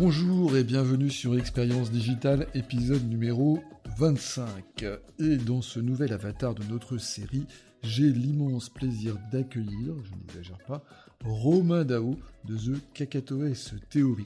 [0.00, 3.62] Bonjour et bienvenue sur Expérience Digitale, épisode numéro
[3.98, 4.86] 25.
[5.18, 7.44] Et dans ce nouvel avatar de notre série,
[7.82, 10.82] j'ai l'immense plaisir d'accueillir, je n'exagère pas,
[11.22, 14.24] Romain Dao de The Kakatoes Theory,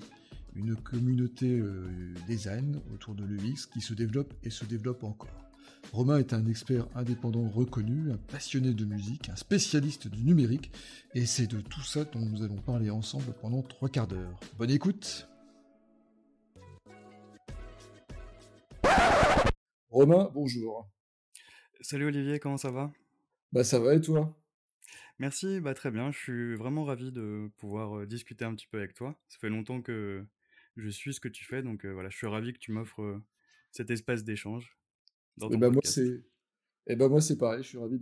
[0.55, 5.51] une communauté euh, design autour de l'UX qui se développe et se développe encore.
[5.93, 10.71] Romain est un expert indépendant reconnu, un passionné de musique, un spécialiste du numérique,
[11.17, 14.39] et c'est de tout ça dont nous allons parler ensemble pendant trois quarts d'heure.
[14.57, 15.27] Bonne écoute
[19.91, 20.91] Romain, bonjour.
[21.81, 22.93] Salut Olivier, comment ça va?
[23.53, 24.37] Bah ça va et toi?
[25.19, 28.79] Merci, bah très bien, je suis vraiment ravi de pouvoir euh, discuter un petit peu
[28.79, 29.17] avec toi.
[29.29, 30.27] Ça fait longtemps que
[30.77, 33.03] je suis ce que tu fais, donc euh, voilà, je suis ravi que tu m'offres
[33.03, 33.23] euh,
[33.71, 34.77] cet espace d'échange
[35.37, 36.25] dans Et ben moi c'est
[36.87, 38.01] et ben moi c'est pareil, je suis ravi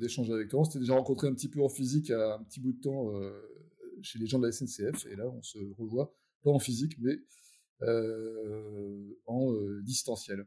[0.00, 0.60] d'échanger avec toi.
[0.60, 3.14] On s'était déjà rencontré un petit peu en physique à un petit bout de temps
[3.14, 3.38] euh,
[4.02, 7.18] chez les gens de la SNCF, et là on se revoit, pas en physique, mais
[7.82, 10.46] en euh, distanciel.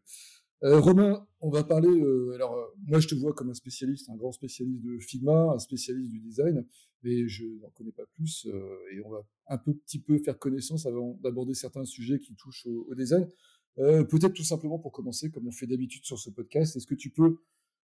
[0.64, 1.88] Euh, Romain, on va parler.
[1.89, 5.52] euh, alors, euh, moi, je te vois comme un spécialiste, un grand spécialiste de Figma,
[5.53, 6.66] un spécialiste du design,
[7.03, 8.48] mais je n'en connais pas plus.
[8.48, 12.33] euh, et on va un peu, petit peu faire connaissance avant d'aborder certains sujets qui
[12.36, 13.30] touchent au, au design.
[13.78, 16.95] Euh, Peut-être tout simplement pour commencer, comme on fait d'habitude sur ce podcast, est-ce que
[16.95, 17.38] tu peux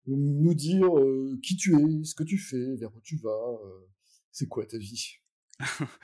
[0.06, 3.86] nous dire euh, qui tu es, ce que tu fais, vers où tu vas, euh,
[4.30, 5.21] c'est quoi ta vie?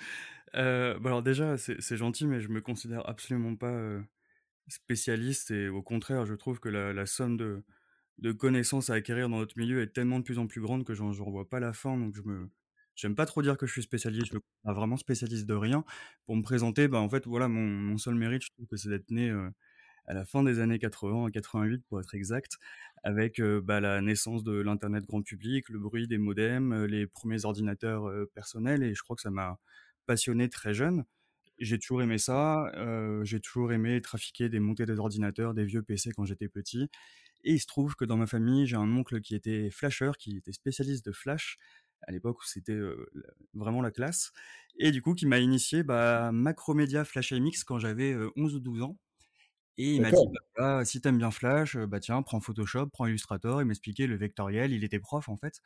[0.54, 4.00] Euh, bah alors déjà, c'est gentil, mais je me considère absolument pas
[4.68, 9.58] spécialiste et au contraire, je trouve que la, somme de, connaissances à acquérir dans notre
[9.58, 11.98] milieu est tellement de plus en plus grande que j'en vois pas la fin.
[11.98, 12.50] Donc je me,
[12.94, 15.84] j'aime pas trop dire que je suis spécialiste, je me considère vraiment spécialiste de rien.
[16.24, 19.10] Pour me présenter, bah en fait voilà, mon, seul mérite, je trouve que c'est d'être
[19.10, 19.30] né
[20.08, 22.58] à la fin des années 80, en 88 pour être exact,
[23.04, 28.10] avec bah, la naissance de l'internet grand public, le bruit des modems, les premiers ordinateurs
[28.34, 29.58] personnels, et je crois que ça m'a
[30.06, 31.04] passionné très jeune.
[31.58, 32.72] J'ai toujours aimé ça,
[33.22, 36.88] j'ai toujours aimé trafiquer des montées des ordinateurs, des vieux PC quand j'étais petit
[37.44, 40.36] et il se trouve que dans ma famille, j'ai un oncle qui était flasher, qui
[40.38, 41.58] était spécialiste de flash,
[42.06, 42.78] à l'époque où c'était,
[43.54, 44.32] vraiment la classe
[44.78, 48.60] et du coup qui m'a initié, bah, Macromedia Flash MX quand j'avais, heu, 11 ou
[48.60, 48.96] 12 ans
[49.78, 50.26] et il m'a dit.
[50.28, 53.62] «Bah, voilà, si t'aimes bien Flash, heu, bah, tiens, prends Photoshop, prends Illustrator».
[53.62, 55.60] Il m'expliquait le vectoriel, il était prof en fait,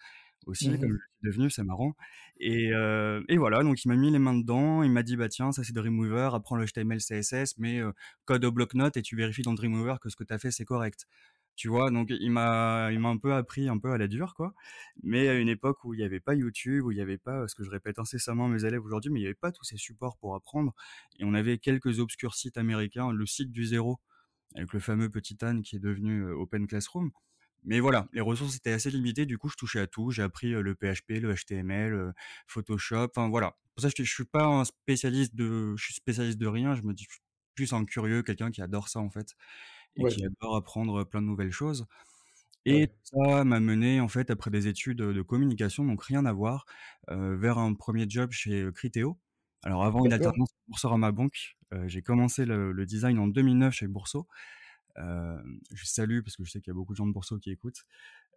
[0.47, 1.03] aussi comme je Mhm.
[1.23, 1.95] le suis devenu, c'est marrant
[2.39, 5.29] et heu et voilà, donc il m'a mis les mains dedans, il m'a dit: «Bah,
[5.29, 7.93] tiens, ça c'est Dreamweaver, apprends le HTML, CSS, mais heu,
[8.27, 10.65] code au bloc-notes et tu vérifies dans Dreamweaver que ce que tu as fait, c'est
[10.65, 11.07] correct».
[11.57, 11.91] Tu vois?
[11.91, 14.55] Donc il m'a il m'a un peu appris un peu à la dure, quoi,
[15.03, 17.47] mais à une époque où il y avait pas YouTube, où il y avait pas,
[17.49, 19.65] ce que je répète incessamment à mes élèves aujourd'hui, mais il y avait pas tous
[19.65, 20.75] ces supports pour apprendre
[21.19, 24.01] et on avait quelques obscurs sites américains, le site du zéro
[24.57, 27.11] avec le fameux petit âne qui est devenu, heu, Open Classroom.
[27.65, 30.11] Mais voilà, les ressources étaient assez limitées, du coup je touchais à tout.
[30.11, 32.13] J'ai appris, heu, le PHP, le HTML, heu,
[32.49, 33.57] Photoshop, enfin voilà.
[33.75, 36.83] Pour ça je je suis pas un spécialiste de je suis spécialiste de rien, je
[36.83, 37.07] me dis
[37.55, 39.35] plus un curieux, quelqu'un qui adore ça en fait
[39.97, 41.87] et Ouais, qui adore apprendre, plein de nouvelles choses
[42.65, 42.87] et ouais.
[42.87, 46.65] tout ça m'a mené en fait après des études, de communication, donc rien à voir,
[47.09, 49.19] vers un premier job chez, Criteo.
[49.65, 53.89] Alors avant une alternance à Boursorama Banque, j'ai commencé le le design en 2009 chez
[53.89, 54.29] Bourso.
[54.97, 57.51] Je salue parce que je sais qu'il y a beaucoup de gens de Boursorama qui
[57.51, 57.85] écoutent.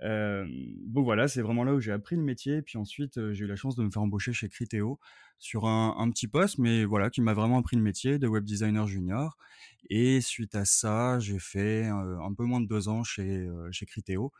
[0.01, 2.61] Donc voilà, c'est vraiment là où j'ai appris le métier.
[2.61, 4.99] Puis ensuite, j'ai eu la chance de me faire embaucher chez Criteo
[5.37, 8.87] sur un petit poste, mais voilà, qui m'a vraiment appris le métier de web designer
[8.87, 9.37] junior.
[9.89, 14.31] Et suite à ça, j'ai fait, un peu moins de 2 ans chez, chez Criteo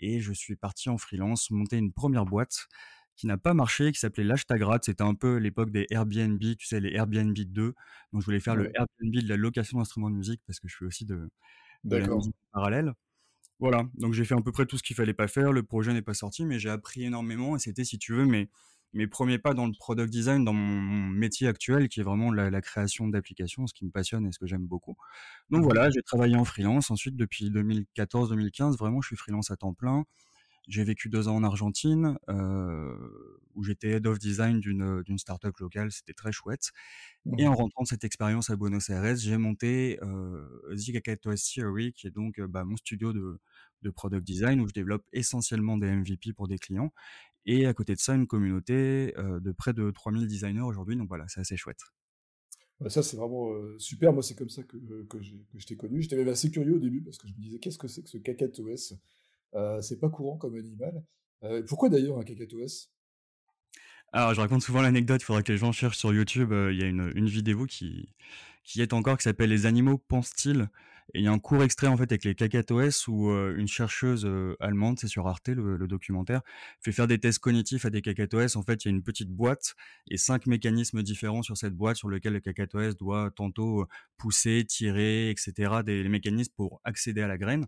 [0.00, 2.68] et je suis parti en freelance, monter une première boîte
[3.18, 4.82] qui n'a pas marché, qui s'appelait l'Hashtagrad.
[4.84, 7.74] C'était un peu l'époque des Airbnb, tu sais, les Airbnb 2.
[8.12, 8.70] Donc je voulais faire le.
[8.74, 11.28] Airbnb de la location d'instruments de musique parce que je fais aussi de
[11.84, 12.92] de la musique parallèle.
[13.60, 15.52] Voilà, donc j'ai fait à peu près tout ce qu'il fallait pas faire.
[15.52, 18.48] Le projet n'est pas sorti, mais j'ai appris énormément et c'était, si tu veux, mes,
[18.92, 22.50] mes premiers pas dans le product design, dans mon, métier actuel, qui est vraiment la,
[22.50, 24.96] la création d'applications, ce qui me passionne et ce que j'aime beaucoup.
[25.50, 25.64] Donc Mhm.
[25.64, 26.92] voilà, j'ai travaillé en freelance.
[26.92, 30.04] Ensuite, depuis 2014-2015, vraiment, je suis freelance à temps plein.
[30.68, 32.94] J'ai vécu deux ans en Argentine, euh,
[33.54, 35.90] où j'étais head of design d'une d'une startup locale.
[35.92, 36.70] C'était très chouette.
[37.38, 37.56] Et en Mhm.
[37.56, 42.38] rentrant de cette expérience à Buenos Aires, j'ai monté euh, Zigakato Theory, qui est donc
[42.40, 43.40] euh, bah, mon studio de,
[43.82, 46.92] de product design où je développe essentiellement des MVP pour des clients.
[47.46, 50.96] Et à côté de ça, une communauté euh, de près de 3000 designers aujourd'hui.
[50.96, 51.80] Donc voilà, c'est assez chouette.
[52.80, 54.12] Ouais, ça, c'est vraiment euh, super.
[54.12, 54.76] Moi, c'est comme ça que,
[55.08, 56.00] que je t'ai connu.
[56.00, 58.08] J'étais même assez curieux au début parce que je me disais, qu'est-ce que c'est que
[58.08, 58.96] ce cacatoès euh,
[59.80, 61.02] C'est pas courant comme animal.
[61.66, 62.90] Pourquoi d'ailleurs un cacatoès
[64.12, 66.52] Alors, je raconte souvent l'anecdote, il faudra que les gens cherchent sur YouTube.
[66.52, 68.14] Il y a une, vidéo qui,
[68.64, 70.68] qui est encore, qui s'appelle Les animaux pensent-ils?
[71.14, 74.28] Et il y a un court extrait en fait avec les KKTOS où une chercheuse
[74.60, 76.42] allemande, c'est sur Arte le, documentaire,
[76.80, 78.56] fait faire des tests cognitifs à des KKTOS.
[78.56, 79.74] En fait, il y a une petite boîte
[80.10, 83.86] et cinq mécanismes différents sur cette boîte sur lequel le KKTOS doit tantôt
[84.18, 85.82] pousser, tirer, etc.
[85.84, 87.66] Des mécanismes pour accéder à la graine.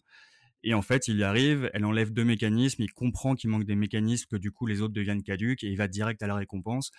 [0.63, 3.77] Et en fait, il y arrive, elle enlève deux mécanismes, il comprend qu'il manque des
[3.77, 6.91] mécanismes, que du coup les autres deviennent caduques, et il va direct à la récompense.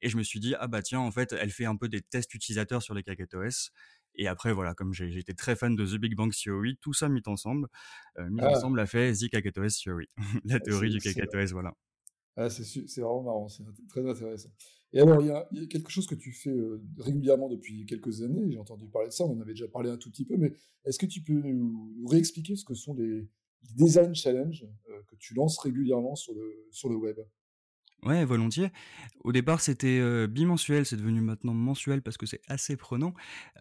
[0.00, 2.00] Et je me suis dit, ah bah tiens, en fait, elle fait un peu des
[2.00, 3.70] tests utilisateurs sur les KKTOS.
[4.14, 7.08] Et après, voilà, comme j'ai été très fan de The Big Bang Theory, tout ça
[7.08, 7.68] mis ensemble,
[8.18, 8.50] euh, mis ah.
[8.50, 10.08] ensemble a fait The KKTOS Theory,
[10.44, 11.72] la ah, théorie du KKTOS, voilà.
[12.36, 14.50] Ah, c'est vraiment marrant, c'est très intéressant.
[14.92, 18.50] Et alors, il y, a, quelque chose que tu fais euh, régulièrement depuis quelques années,
[18.50, 20.52] j'ai entendu parler de ça, on en avait déjà parlé un tout petit peu, mais
[20.84, 23.28] est-ce que tu peux nous, réexpliquer ce que sont les,
[23.74, 27.18] design challenges euh, que tu lances régulièrement sur le, sur le web?
[28.04, 28.70] Ouais, volontiers.
[29.24, 33.12] Au départ, c'était euh, bimensuel, c'est devenu maintenant mensuel parce que c'est assez prenant.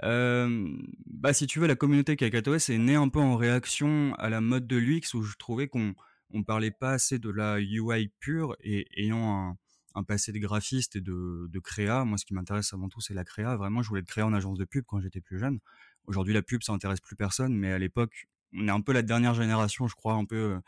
[0.01, 4.39] bah, si tu veux, la communauté KKTOS est née un peu en réaction à la
[4.39, 5.93] mode de l'UX où je trouvais qu'on
[6.29, 9.57] on parlait pas assez de la UI pure et ayant un,
[9.97, 12.05] un passé de graphiste et de, de créa.
[12.05, 13.55] Moi, ce qui m'intéresse avant tout, c'est la créa.
[13.55, 15.59] Vraiment, je voulais être créer en agence de pub quand j'étais plus jeune.
[16.05, 19.01] Aujourd'hui, la pub, ça intéresse plus personne, mais à l'époque, on est un peu la
[19.01, 20.59] dernière génération, je crois, un peu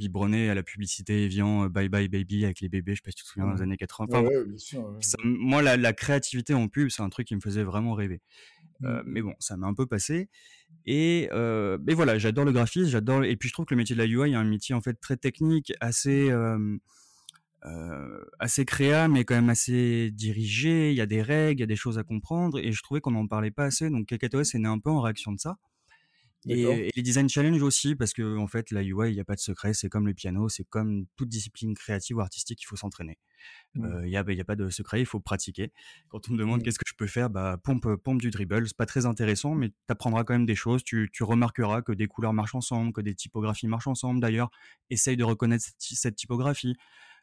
[0.00, 3.10] euh, à la publicité Evian, euh, Bye Bye Baby avec les bébés, je sais pas
[3.10, 4.22] si tu te souviens, dans les années 80.
[5.22, 8.22] moi, la, créativité en pub, c'est un truc qui me faisait vraiment rêver.
[8.84, 9.04] Euh, mmh.
[9.06, 10.28] mais bon, ça m'a un peu passé.
[10.86, 13.24] Et euh, mais voilà, j'adore le graphisme, j'adore.
[13.24, 14.94] Et puis je trouve que le métier de la UI est un métier en fait
[14.94, 16.30] très technique, assez
[17.64, 20.90] euh, assez créa, mais quand même assez dirigé.
[20.90, 23.00] Il y a des règles, il y a des choses à comprendre, et je trouvais
[23.00, 23.90] qu'on n'en parlait pas assez.
[23.90, 25.58] Donc KKTOS est né un peu en réaction de ça.
[26.46, 29.34] Et, les design challenge aussi, parce que en fait, la UI, il n'y a pas
[29.34, 29.74] de secret.
[29.74, 33.18] C'est comme le piano, c'est comme toute discipline créative ou artistique, il faut s'entraîner.
[33.74, 33.84] Mmh.
[33.84, 35.72] Euh, il n'y a, pas de secret, il faut pratiquer.
[36.08, 36.62] Quand on me demande mmh.
[36.62, 38.68] qu'est-ce que je peux faire, bah, pompe, pompe du dribble.
[38.68, 40.84] C'est pas très intéressant, mais tu apprendras quand même des choses.
[40.84, 44.20] Tu, tu, remarqueras que des couleurs marchent ensemble, que des typographies marchent ensemble.
[44.20, 44.50] D'ailleurs,
[44.90, 46.76] essaye de reconnaître cette typographie.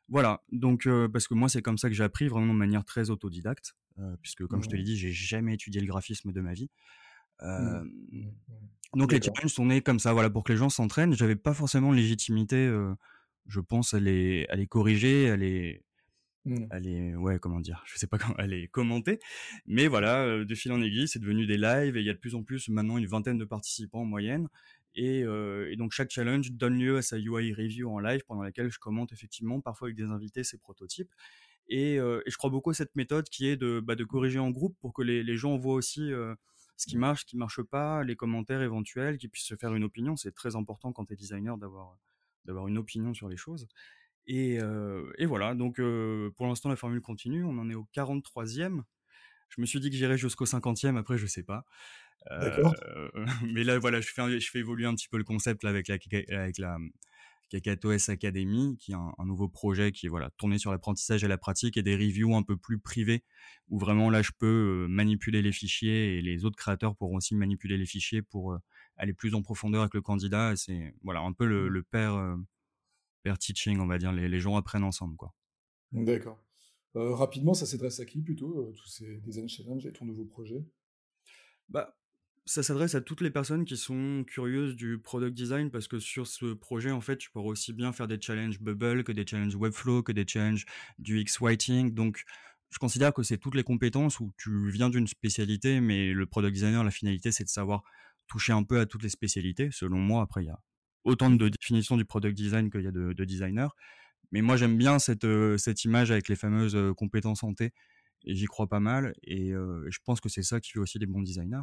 [0.08, 3.10] Voilà, donc parce que moi c'est comme ça que j'ai appris vraiment de manière très
[3.10, 3.76] autodidacte,
[4.22, 6.70] puisque comme je te l'ai dit, j'ai jamais étudié le graphisme de ma vie.
[7.42, 7.48] Mmh.
[7.48, 9.00] Mmh, mmh.
[9.00, 11.14] donc les challenges sont nés comme ça, voilà, pour que les gens s'entraînent.
[11.14, 12.72] J'avais pas forcément légitimité,
[13.48, 15.84] je pense, à les, à les corriger, à les,
[16.70, 19.20] à les, ouais, comment dire, je sais pas comment, à les commenter.
[19.66, 22.20] Mais voilà, de fil en aiguille, c'est devenu des lives et il y a de
[22.20, 24.50] plus en plus maintenant une vingtaine de participants en moyenne.
[24.98, 28.70] Euh, et, donc chaque challenge donne lieu à sa UI review en live pendant laquelle
[28.70, 31.12] je commente effectivement parfois avec des invités ces prototypes.
[31.68, 34.78] Et, euh, je crois beaucoup à cette méthode qui est de, bah, corriger en groupe
[34.80, 36.36] pour que les, gens voient aussi euh,
[36.78, 39.84] ce qui marche, ce qui marche pas, les commentaires éventuels, qu'ils puissent se faire une
[39.84, 40.16] opinion.
[40.16, 43.68] C'est très important quand tu es designer d'avoir une opinion sur les choses.
[44.28, 44.60] Et,
[45.26, 45.82] voilà, donc
[46.36, 48.82] pour l'instant la formule continue, on en est au 43e.
[49.50, 51.66] Je me suis dit que j'irais jusqu'au 50e, après je sais pas.
[52.32, 52.72] Euh,
[53.54, 55.88] mais là, voilà, je fais, je fais évoluer un petit peu le concept là, avec
[55.88, 55.98] la,
[56.30, 56.78] avec la
[57.52, 61.38] KKTOS Academy, qui est un, nouveau projet qui est voilà, tourné sur l'apprentissage et la
[61.38, 63.24] pratique et des reviews un peu plus privés,
[63.70, 67.36] où vraiment là, je peux euh, manipuler les fichiers et les autres créateurs pourront aussi
[67.36, 68.58] manipuler les fichiers pour euh,
[68.98, 70.56] aller plus en profondeur avec le candidat.
[70.56, 71.74] C'est voilà, un peu le, mmh.
[71.74, 74.12] le pair, teaching, on va dire.
[74.12, 75.16] Les, les gens apprennent ensemble.
[75.16, 75.34] quoi.
[75.92, 76.44] D'accord.
[76.96, 80.66] rapidement, ça s'adresse à qui plutôt, tous ces design challenge et ton nouveau projet?
[81.70, 81.96] Bah,
[82.46, 86.28] ça s'adresse à toutes les personnes qui sont curieuses du product design parce que sur
[86.28, 89.56] ce projet, en fait, tu pourras aussi bien faire des challenges Bubble que des challenges
[89.56, 90.66] Webflow, que des challenges
[91.00, 91.94] du X-Writing.
[91.94, 92.24] Donc,
[92.70, 96.54] je considère que c'est toutes les compétences où tu viens d'une spécialité, mais le product
[96.54, 97.84] designer, la finalité, c'est de savoir
[98.28, 99.70] toucher un peu à toutes les spécialités.
[99.72, 100.60] Selon moi, après, il y a
[101.04, 103.70] autant de définitions du product design qu'il y a de, designers.
[104.32, 107.72] Mais moi, j'aime bien cette, euh, cette image avec les fameuses euh, compétences santé
[108.26, 109.14] et j'y crois pas mal.
[109.24, 111.62] Et euh, je pense que c'est ça qui fait aussi des bons designers.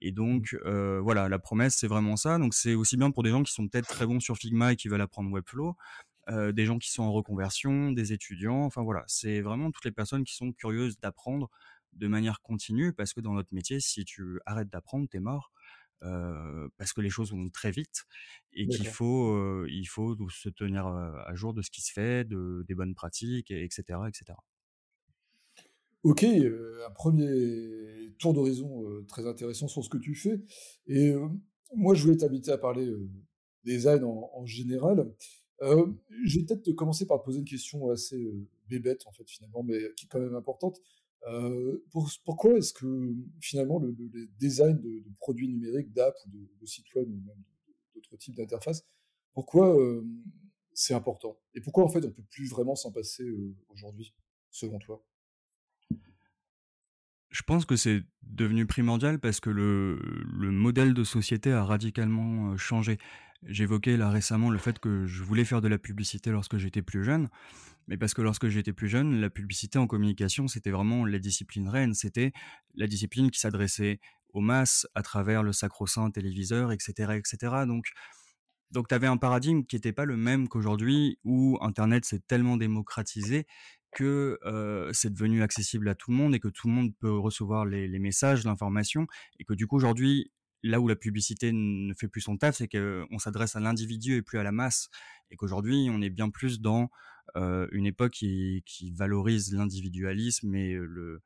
[0.00, 2.38] Et donc, euh, voilà, la promesse, c'est vraiment ça.
[2.38, 4.76] Donc, c'est aussi bien pour des gens qui sont peut-être très bons sur Figma et
[4.76, 5.76] qui veulent apprendre Webflow,
[6.28, 8.64] euh, des gens qui sont en reconversion, des étudiants.
[8.64, 11.50] Enfin, voilà, c'est vraiment toutes les personnes qui sont curieuses d'apprendre
[11.92, 15.52] de manière continue parce que dans notre métier, si tu arrêtes d'apprendre, t'es mort.
[16.02, 18.06] Euh, parce que les choses vont très vite
[18.54, 22.24] et qu'il faut, euh, il faut se tenir à jour de ce qui se fait,
[22.24, 24.32] de, des bonnes pratiques, etc., etc.
[26.02, 30.40] Ok, euh, un premier tour d'horizon euh, très intéressant sur ce que tu fais.
[30.86, 31.28] Et euh,
[31.74, 32.90] moi, je voulais t'inviter à parler
[33.64, 35.12] design en, en général.
[35.60, 38.32] je vais peut-être commencer par te poser une question assez
[38.68, 40.80] bébête, en fait, finalement, mais qui est quand même importante.
[42.24, 43.94] pourquoi est-ce que, finalement, le,
[44.38, 46.30] design de, produits numériques, d'app ou
[46.60, 47.44] de, sites web ou même
[47.94, 48.86] d'autres types d'interfaces,
[49.34, 49.76] pourquoi
[50.72, 51.38] c'est important?
[51.54, 53.30] Et pourquoi, en fait, on peut plus vraiment s'en passer
[53.68, 54.14] aujourd'hui,
[54.50, 55.04] selon toi?
[57.30, 60.00] Je pense que c'est devenu primordial parce que le
[60.32, 62.98] le modèle de société a radicalement, heu, changé.
[63.46, 67.04] J'évoquais là récemment le fait que je voulais faire de la publicité lorsque j'étais plus
[67.04, 67.28] jeune,
[67.88, 71.68] mais parce que lorsque j'étais plus jeune, la publicité en communication, c'était vraiment la discipline
[71.68, 71.94] reine.
[71.94, 72.32] C'était
[72.76, 77.66] la discipline qui s'adressait aux masses à travers le sacro-saint téléviseur et cetera et cetera.
[77.66, 77.86] Donc
[78.72, 82.56] donc tu avais un paradigme qui était pas le même qu'aujourd'hui où internet s'est tellement
[82.56, 83.46] démocratisé
[83.92, 84.38] que,
[84.92, 87.98] c'est devenu accessible à tout le monde et que tout le monde peut recevoir les
[87.98, 89.06] messages, l'information
[89.38, 90.30] et que du coup aujourd'hui,
[90.62, 94.22] là où la publicité ne fait plus son taf, c'est qu'on s'adresse à l'individu et
[94.22, 94.90] plus à la masse
[95.30, 96.90] et qu'aujourd'hui on est bien plus dans,
[97.36, 101.22] une époque qui valorise l'individualisme et le,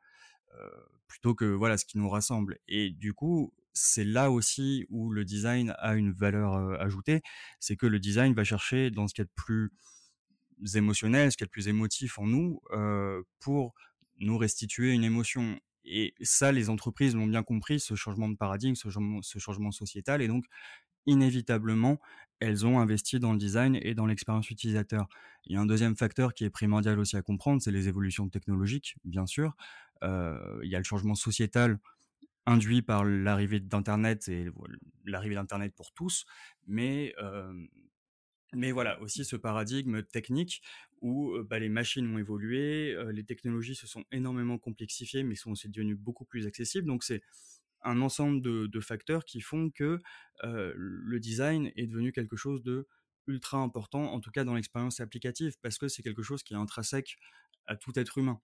[1.06, 5.24] plutôt que voilà ce qui nous rassemble et du coup, c'est là aussi où le
[5.24, 7.22] design a une valeur, ajoutée.
[7.60, 9.72] C'est que le design va chercher dans ce qu'il y a de plus
[10.74, 13.74] émotionnel, ce qu'il y a de plus émotif en nous, heu, pour
[14.18, 18.74] nous restituer une émotion et ça, les entreprises l'ont bien compris, ce changement de paradigme,
[18.74, 18.88] ce
[19.38, 20.46] changement sociétal et donc
[21.06, 22.00] inévitablement,
[22.40, 25.06] elles ont investi dans le design et dans l'expérience utilisateur.
[25.46, 28.28] Il y a un deuxième facteur qui est primordial aussi à comprendre, c'est les évolutions
[28.28, 29.54] technologiques, bien sûr.
[30.02, 31.78] Heu, il y a le changement sociétal
[32.46, 34.46] induit par l'arrivée d'internet et
[35.06, 36.26] l'arrivée d'internet pour tous,
[36.66, 37.68] mais hem,
[38.54, 40.62] mais voilà, aussi ce paradigme technique
[41.00, 45.68] où, bah, les machines ont évolué, les technologies se sont énormément complexifiées, mais sont aussi
[45.68, 46.86] devenues beaucoup plus accessibles.
[46.86, 47.22] Donc c'est
[47.82, 49.98] un ensemble de facteurs qui font que,
[50.42, 52.88] le design est devenu quelque chose de
[53.26, 56.56] ultra important, en tout cas dans l'expérience applicative, parce que c'est quelque chose qui est
[56.56, 57.16] intrinsèque
[57.66, 58.40] à tout être humain.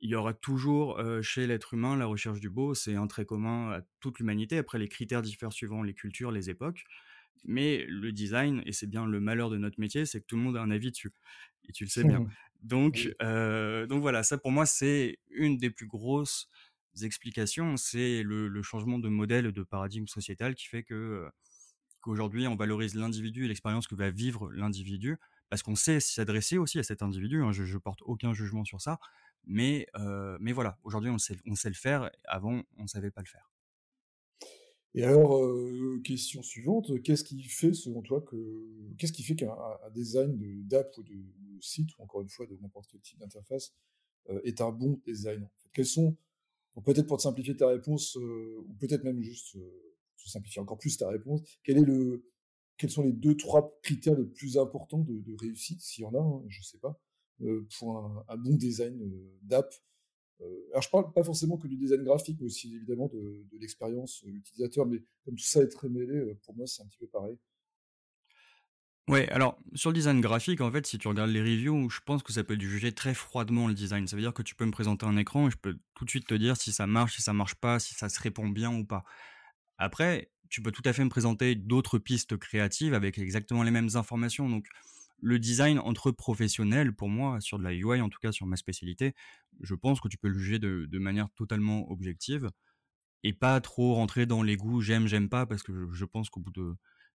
[0.00, 3.72] Il y aura toujours, chez l'être humain, la recherche du beau, c'est un trait commun
[3.72, 4.58] à toute l'humanité.
[4.58, 6.84] Après les critères diffèrent suivant les cultures, les époques,
[7.44, 10.42] mais le design et c'est bien le malheur de notre métier, c'est que tout le
[10.42, 11.12] monde a un avis dessus
[11.68, 12.24] et tu le sais bien.
[12.62, 16.48] Donc heu, donc voilà, ça pour moi, c'est une des plus grosses
[17.02, 21.30] explications, c'est le le changement de modèle et de paradigme sociétal qui fait que, heu,
[22.00, 25.16] qu'aujourd'hui on valorise l'individu et l'expérience que va vivre l'individu
[25.50, 28.80] parce qu'on sait s'adresser aussi à cet individu, hein, je je porte aucun jugement sur
[28.80, 28.98] ça,
[29.46, 33.22] mais heu, mais voilà, aujourd'hui on sait on sait le faire, avant on savait pas
[33.22, 33.50] le faire.
[34.94, 38.36] Et alors, heu, question suivante, qu'est-ce qui fait selon toi que
[38.98, 41.14] qu'est-ce qui fait qu'un un un design de d'app ou de
[41.60, 43.74] site ou encore une fois de n'importe quel type d'interface,
[44.30, 45.48] heu, est un bon design?
[45.72, 46.16] Quels sont
[46.84, 50.96] peut-être pour te simplifier ta réponse, heu, ou peut-être même juste, te simplifier encore plus
[50.98, 56.06] ta réponse, quels sont les deux trois critères les plus importants de réussite, s'il y
[56.06, 57.00] en a, je sais pas,
[57.78, 58.98] pour un bon design,
[59.42, 59.74] d'app?
[60.40, 64.22] Heu, alors je parle pas forcément que du design graphique, mais aussi évidemment de l'expérience,
[64.24, 66.98] heu, utilisateur, mais comme tout ça est très mêlé, heu, pour moi, c'est un petit
[66.98, 67.38] peu pareil.
[69.08, 72.22] Ouais, alors sur le design graphique, en fait, si tu regardes les reviews, je pense
[72.22, 74.06] que ça peut être jugé très froidement le design.
[74.06, 76.10] Ça veut dire que tu peux me présenter un écran et je peux tout de
[76.10, 78.70] suite te dire si ça marche, si ça marche pas, si ça se répond bien
[78.74, 79.04] ou pas.
[79.78, 83.90] Après, tu peux tout à fait me présenter d'autres pistes créatives avec exactement les mêmes
[83.94, 84.48] informations.
[84.50, 84.66] Donc,
[85.20, 88.56] le design entre professionnels, pour moi, sur de la UI, en tout cas sur ma
[88.56, 89.14] spécialité,
[89.60, 92.50] je pense que tu peux le juger de, de manière totalement objective
[93.24, 96.30] et pas trop rentrer dans les goûts j'aime, j'aime pas, parce que je, je pense
[96.30, 96.74] qu'au bout de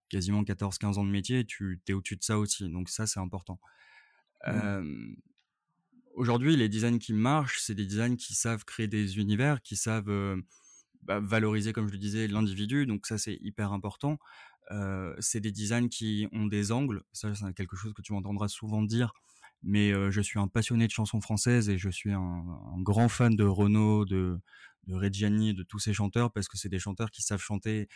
[0.10, 2.70] quasiment 14-15 ans de métier, tu es au-dessus de ça aussi.
[2.70, 3.60] Donc ça, c'est important.
[4.46, 4.52] Mmh.
[4.52, 5.16] Euh,
[6.14, 10.10] Aujourd'hui, les designs qui marchent, c'est des designs qui savent créer des univers, qui savent
[10.10, 10.40] euh,
[11.06, 12.86] bah, valoriser, comme je le disais, l'individu.
[12.86, 14.18] Donc ça, c'est hyper important.
[14.72, 17.04] Euh, c'est des designs qui ont des angles.
[17.12, 19.14] Ça, c'est quelque chose que tu m'entendras souvent dire.
[19.62, 23.08] Mais euh, je suis un passionné de chansons françaises et je suis un, un grand
[23.10, 24.40] fan de Renaud, de,
[24.88, 27.88] de Reggiani, de tous ces chanteurs parce que c'est des chanteurs qui savent chanter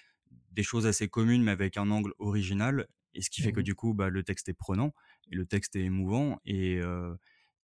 [0.51, 2.87] des choses assez communes mais avec un angle original.
[3.13, 4.93] Et ce qui fait que Mmh du coup, bah, le texte est prenant
[5.31, 6.39] et le texte est émouvant.
[6.45, 7.15] Et, euh,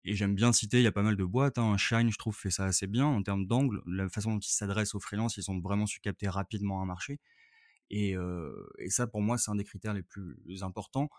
[0.08, 1.58] et j'aime bien citer, il y a pas mal de boîtes.
[1.58, 1.76] Hein.
[1.76, 3.82] Shine, je trouve, fait ça assez bien en termes d'angle.
[3.86, 7.20] La façon dont ils s'adressent aux freelances, ils ont vraiment su capter rapidement un marché.
[7.90, 11.10] Et, euh, et ça, pour moi, c'est un des critères les plus importants.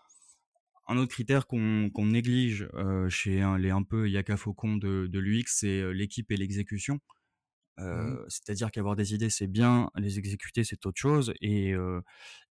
[0.87, 5.43] Un autre critère qu'on néglige euh, chez les un peu Yaka Faucon de, de l'UX,
[5.45, 6.99] c'est l'équipe et l'exécution.
[7.77, 11.31] Mmh C'est-à-dire qu'avoir des idées, c'est bien, les exécuter, c'est autre chose.
[11.41, 11.75] Et,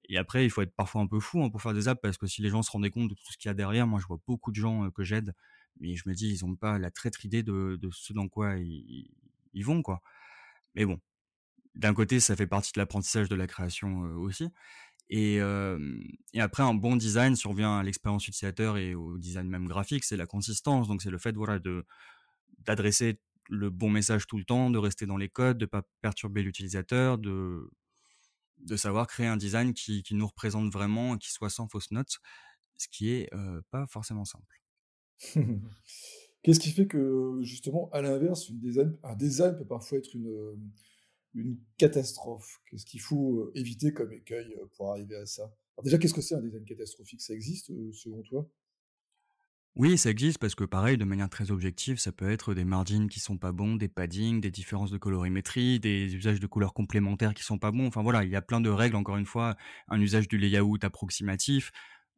[0.08, 2.16] et après, il faut être parfois un peu fou hein, pour faire des apps, parce
[2.16, 3.98] que si les gens se rendaient compte de tout ce qu'il y a derrière, moi,
[4.00, 5.34] je vois beaucoup de gens que j'aide,
[5.80, 9.64] mais je me dis, ils n'ont pas la traître idée de, ce dans quoi ils,
[9.64, 10.02] vont, quoi.
[10.74, 11.00] Mais bon,
[11.74, 14.48] d'un côté, ça fait partie de l'apprentissage de la création aussi.
[15.10, 15.40] Et,
[16.38, 20.26] après, un bon design survient à l'expérience utilisateur et au design même graphique, c'est la
[20.26, 20.88] consistance.
[20.88, 21.84] Donc, c'est le fait voilà, de
[22.66, 26.42] d'adresser le bon message tout le temps, de rester dans les codes, de pas perturber
[26.42, 27.70] l'utilisateur, de
[28.58, 32.18] de savoir créer un design qui, qui nous représente vraiment, qui soit sans fausse note,
[32.76, 34.60] ce qui est euh, pas forcément simple.
[36.42, 38.50] Qu'est-ce qui fait que, justement, à l'inverse,
[39.02, 40.58] un design peut parfois être une, heu,
[41.34, 42.60] une catastrophe?
[42.70, 45.44] Qu'est-ce qu'il faut, heu, éviter comme écueil, heu, pour arriver à ça?
[45.76, 47.22] Alors déjà, qu'est-ce que c'est un design catastrophique?
[47.22, 48.50] Ça existe, selon toi?
[49.76, 53.06] Oui, ça existe parce que pareil, de manière très objective, ça peut être des margins
[53.06, 57.32] qui sont pas bons, des paddings, des différences de colorimétrie, des usages de couleurs complémentaires
[57.32, 57.86] qui sont pas bons.
[57.86, 59.56] Enfin voilà, il y a plein de règles, encore une fois,
[59.86, 61.70] un usage du layout approximatif.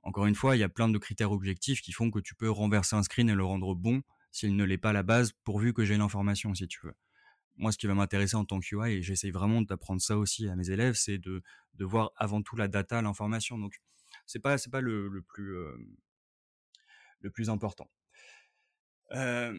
[0.03, 2.51] Encore une fois, il y a plein de critères objectifs qui font que tu peux
[2.51, 4.03] renverser un screen et le rendre bon
[4.33, 6.95] s'il ne l'est pas la base, pourvu que j'ai l'information, si tu veux.
[7.57, 10.49] Moi, ce qui va m'intéresser en tant que UI, et j'essaye vraiment d'apprendre ça aussi
[10.49, 11.43] à mes élèves, c'est de,
[11.81, 13.59] voir avant tout la data, l'information.
[13.59, 13.81] Donc,
[14.27, 15.77] c'est pas, pas le, le plus, euh,
[17.21, 17.91] le plus important.
[19.13, 19.53] Euh,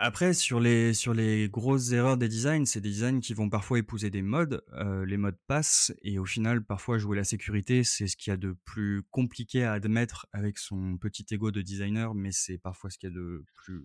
[0.00, 3.80] après, sur les, sur les grosses erreurs des designs, c'est des designs qui vont parfois
[3.80, 4.64] épouser des modes.
[4.74, 8.34] Euh, les modes passent et au final, parfois jouer la sécurité, c'est ce qu'il y
[8.34, 12.90] a de plus compliqué à admettre avec son petit ego de designer, mais c'est parfois
[12.90, 13.82] ce qu'il y a de plus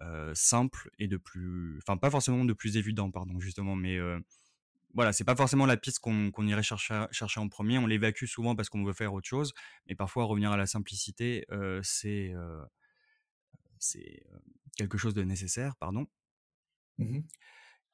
[0.00, 4.18] euh, simple et de plus, enfin pas forcément de plus évident, pardon, justement, mais euh,
[4.94, 7.76] voilà, c'est pas forcément la piste qu'on irait chercher, chercher en premier.
[7.76, 9.52] On l'évacue souvent parce qu'on veut faire autre chose,
[9.86, 11.44] mais parfois revenir à la simplicité,
[11.82, 12.32] c'est
[13.78, 14.38] c'est euh,
[14.76, 16.06] quelque chose de nécessaire, pardon.
[16.98, 17.22] Mmh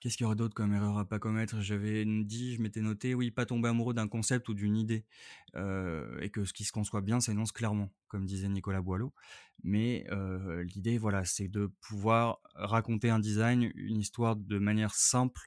[0.01, 1.61] Qu'est-ce qu'il y aurait d'autre comme erreur à pas commettre?
[1.61, 5.07] J'avais dit, je m'étais noté, oui, pas tomber amoureux d'un concept ou d'une idée,
[5.55, 9.15] euh, et que ce qui se conçoit bien s'énonce clairement, comme disait Nicolas Boileau.
[9.63, 15.41] Mais euh, l'idée, voilà, c'est de pouvoir raconter un design, une histoire de manière simple,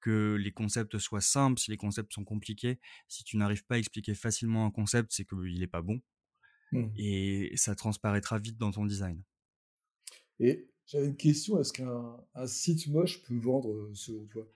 [0.00, 1.60] que les concepts soient simples.
[1.60, 5.24] Si les concepts sont compliqués, si tu n'arrives pas à expliquer facilement un concept, c'est
[5.24, 6.00] qu'il n'est pas bon,
[6.72, 6.88] Mmh.
[6.96, 9.22] et ça transparaîtra vite dans ton design.
[10.40, 14.48] Et j'avais une question, est-ce qu'un un site moche peut vendre, heu, selon toi?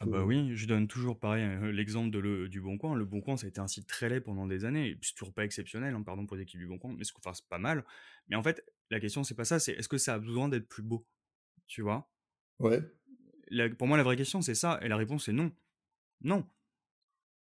[0.00, 2.94] Ah bah oui, je donne toujours pareil, heu, l'exemple de le du Bon Coin.
[2.94, 5.14] Le Bon Coin, ça a été un site très laid pendant des années, et c'est
[5.14, 7.46] toujours pas exceptionnel, hein, pardon pour les équipes du Bon Coin, mais c'est enfin, c'est
[7.48, 7.84] pas mal.
[8.28, 10.68] Mais en fait, la question, c'est pas ça, c'est est-ce que ça a besoin d'être
[10.68, 11.08] plus beau?
[11.66, 12.10] Tu vois?
[12.58, 12.82] ouais,
[13.50, 15.52] La pour moi, la vraie question, c'est ça, et la réponse est non.
[16.22, 16.48] Non.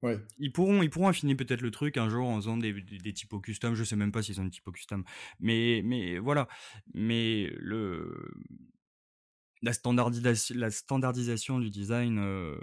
[0.02, 2.98] Ouais, Ils pourront ils pourront affiner peut-être le truc un jour en faisant des des
[2.98, 5.04] des typos custom, je sais même pas s'ils ont des typos custom.
[5.40, 6.48] Mais mais voilà.
[6.94, 8.30] Mais le
[9.62, 12.60] La standardisation la standardisation du design, heu,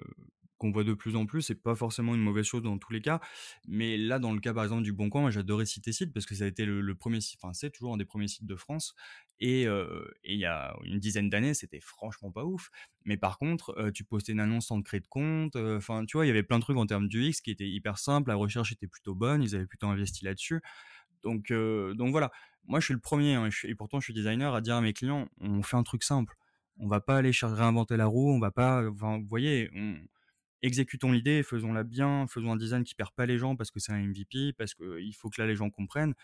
[0.64, 3.02] qu'on voit de plus en plus, c'est pas forcément une mauvaise chose dans tous les
[3.02, 3.20] cas.
[3.68, 6.46] Mais là, dans le cas, par exemple, du Bon Coin, j'adorais Citésite parce que ça
[6.46, 8.96] a été le 1 site enfin, c'est toujours un des premiers sites de France
[9.40, 12.70] et heu et il y a une dizaine d'années, c'était franchement pas ouf.
[13.06, 16.18] Mais par contre, heu, tu postais une annonce sans créer de compte, heu, enfin, tu
[16.18, 18.36] vois, il y avait plein de trucs en termes d'UX qui étaient hyper simples, la
[18.36, 20.62] recherche était plutôt bonne, ils avaient plutôt investi là-dessus.
[21.24, 22.32] Donc donc voilà.
[22.66, 24.94] Moi, je suis le premier hein, et pourtant je suis designer à dire à mes
[24.94, 26.36] clients: «On fait un truc simple.
[26.80, 29.96] On va pas aller réinventer la roue, on va pas enfin, vous voyez, on
[30.64, 33.94] exécutons l'idée, faisons-la bien, faisons un design qui perd pas les gens parce que c'est
[33.94, 36.16] un MVP, parce qu'il faut que là les gens comprennent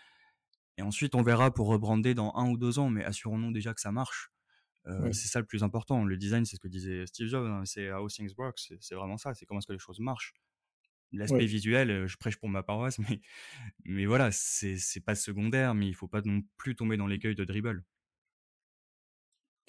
[0.78, 3.80] et ensuite on verra pour rebrander dans un ou 2 ans, mais assurons-nous déjà que
[3.80, 4.30] ça marche».
[4.98, 6.04] Ouais, c'est ça le plus important.
[6.04, 9.18] Le design, c'est ce que disait Steve Jobs, hein, c'est how things work, c'est vraiment
[9.18, 10.34] ça, c'est comment est-ce que les choses marchent.
[11.12, 13.20] L'aspect visuel, heu, je prêche pour ma paroisse, mais
[13.84, 17.44] mais voilà, c'est pas secondaire, mais il faut pas non plus tomber dans l'écueil de
[17.44, 17.84] Dribble.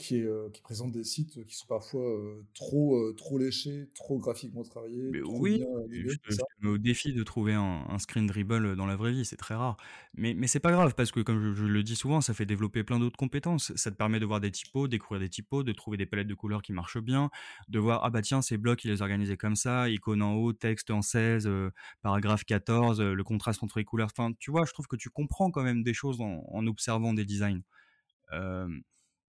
[0.01, 4.17] Qui est, qui présente des sites, qui sont parfois, heu, trop, heu, trop léchés, trop
[4.19, 7.97] graphiquement travaillés, Mais trop oui, bien je te mets au défi de trouver un un
[7.99, 9.75] screen dribble, dans la vraie vie, c'est très rare.
[10.13, 12.45] Mais mais c'est pas grave parce que comme je je le dis souvent, ça fait
[12.45, 13.73] développer plein d'autres compétences.
[13.75, 16.35] Ça te permet de voir des typos, découvrir des typos, de trouver des palettes de
[16.35, 17.29] couleurs qui marchent bien,
[17.67, 20.35] de voir: «Ah bah tiens, ces blocs, il les a organisés comme ça, icône en
[20.35, 21.71] haut, texte en 16, heu,
[22.03, 24.09] paragraphe 14, heu, le contraste entre les couleurs».
[24.15, 27.13] Enfin, tu vois, je trouve que tu comprends quand même des choses en en observant
[27.13, 27.61] des designs.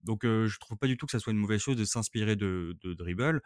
[0.02, 2.36] Donc heu, je trouve pas du tout que ça soit une mauvaise chose de s'inspirer
[2.36, 3.42] de de Dribble.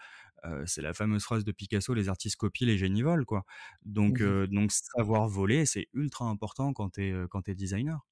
[0.67, 3.45] C'est la fameuse phrase de Picasso: «Les artistes copient, les génies volent», quoi.
[3.85, 8.07] Donc Mmh donc savoir voler, c'est ultra important quand tu es, quand es designer,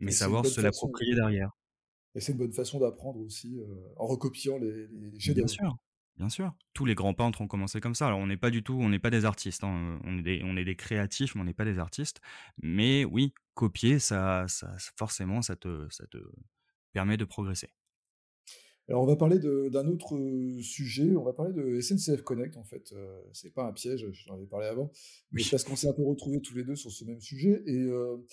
[0.00, 1.52] mais et savoir se l'approprier derrière.
[2.14, 3.60] et c'est une bonne façon d'apprendre aussi,
[3.96, 5.76] en recopiant les les les Bien sûr,
[6.16, 6.52] bien sûr.
[6.74, 8.06] Tous les grands peintres ont commencé comme ça.
[8.06, 10.42] Alors on n'est pas du tout on n'est pas des artistes, hein, on est des
[10.44, 12.20] on est des créatifs, mais on n'est pas des artistes.
[12.62, 16.18] Mais oui, copier ça ça forcément ça te ça te
[16.92, 17.70] permet de progresser.
[18.88, 22.64] Alors on va parler d'un autre, heu, sujet, on va parler de SNCF Connect en
[22.64, 24.90] fait, heu, c'est pas un piège, j'en avais parlé avant,
[25.32, 25.50] mais Oui.
[25.50, 28.26] parce qu'on s'est un peu retrouvés tous les 2 sur ce même sujet et heu,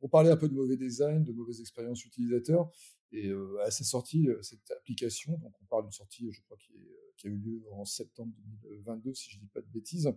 [0.00, 2.70] on parlait un peu de mauvais design, de mauvaises expériences utilisateurs
[3.12, 3.30] et
[3.64, 7.12] à sa sortie, cette application, donc on parle d'une sortie, je crois qui est, heu,
[7.16, 10.12] qui a eu lieu en septembre 2022 si je dis pas de bêtises.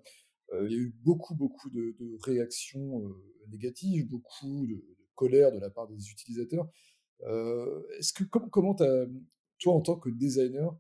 [0.54, 3.14] Il y a eu beaucoup, beaucoup de de réactions,
[3.50, 6.68] négatives, beaucoup de de colère de la part des utilisateurs.
[7.28, 10.78] Heu, est-ce que com comment toi, en tant que designer,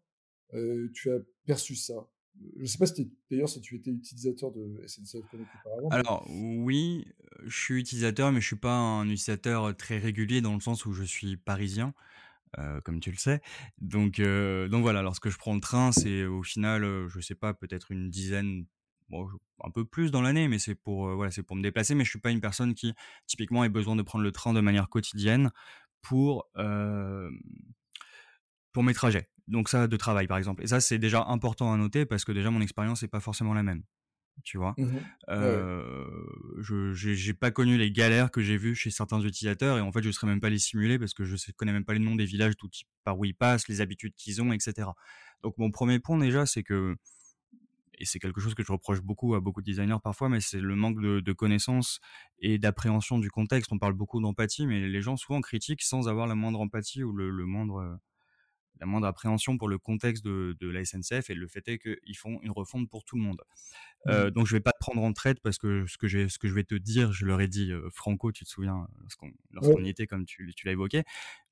[0.53, 2.09] heu, tu as perçu ça?
[2.57, 7.05] Je sais pas si d'ailleurs si tu étais utilisateur de SNCF Connect auparavant, Alors oui,
[7.45, 10.93] je suis utilisateur, mais je suis pas un utilisateur très régulier dans le sens où
[10.93, 11.93] je suis parisien,
[12.85, 13.41] comme tu le sais.
[13.81, 17.53] Donc donc voilà, lorsque je prends le train, c'est au final, heu, je sais pas,
[17.53, 18.65] peut-être une dizaine,
[19.63, 21.95] un peu plus dans l'année, mais c'est pour, voilà, c'est pour me déplacer.
[21.95, 22.93] Mais je suis pas une personne qui,
[23.27, 25.51] typiquement, ait besoin de prendre le train de manière quotidienne
[26.01, 26.49] pour,
[28.71, 29.29] pour mes trajets.
[29.47, 30.63] Donc ça, de travail, par exemple.
[30.63, 33.53] Et ça, c'est déjà important à noter parce que déjà mon expérience est pas forcément
[33.53, 33.83] la même
[34.43, 34.73] tu vois.
[34.77, 34.85] Mmh.
[34.85, 35.35] Ouais.
[35.35, 36.05] Heu,
[36.59, 39.91] je j'ai j'ai pas connu les galères que j'ai vues chez certains utilisateurs et en
[39.91, 41.99] fait, je saurais même pas les simuler parce que je sais connais même pas les
[41.99, 44.95] noms des villages ils par où ils passent, les habitudes qu'ils ont et cetera.
[45.43, 46.95] Donc mon 1er point déjà, c'est que
[48.01, 50.59] et c'est quelque chose que je reproche beaucoup à beaucoup de designers parfois, mais c'est
[50.61, 51.99] le manque de de connaissances
[52.39, 53.71] et d'appréhension du contexte.
[53.73, 57.13] On parle beaucoup d'empathie, mais les gens souvent critiquent sans avoir la moindre empathie ou
[57.13, 57.97] le le moindre, heu,
[58.79, 62.17] la moindre appréhension pour le contexte de de la SNCF et le fait est qu'ils
[62.17, 63.41] font une refonte pour tout le monde.
[64.05, 64.25] Mmh.
[64.25, 66.47] Heu, donc je vais pas te prendre en traite parce que ce que ce que
[66.49, 68.87] je vais te dire, je leur ai dit, heu, franco, tu te souviens,
[69.51, 71.03] lorsqu'on y était comme tu tu l'as évoqué.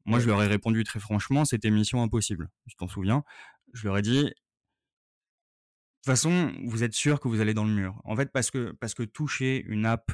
[0.06, 2.50] Moi, je leur ai répondu très franchement, c'était mission impossible.
[2.70, 3.24] Tu t'en souviens?
[3.74, 4.34] Je leur ai dit: «De
[6.04, 8.02] toute façon, vous êtes sûrs que vous allez dans le mur».
[8.06, 10.12] En fait, parce que parce que toucher une app,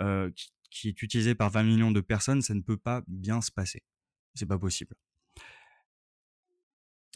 [0.00, 3.02] heu, qui qui est utilisée par 20 000 000 de personnes, ça ne peut pas
[3.06, 3.82] bien se passer.
[4.34, 4.96] C'est pas possible.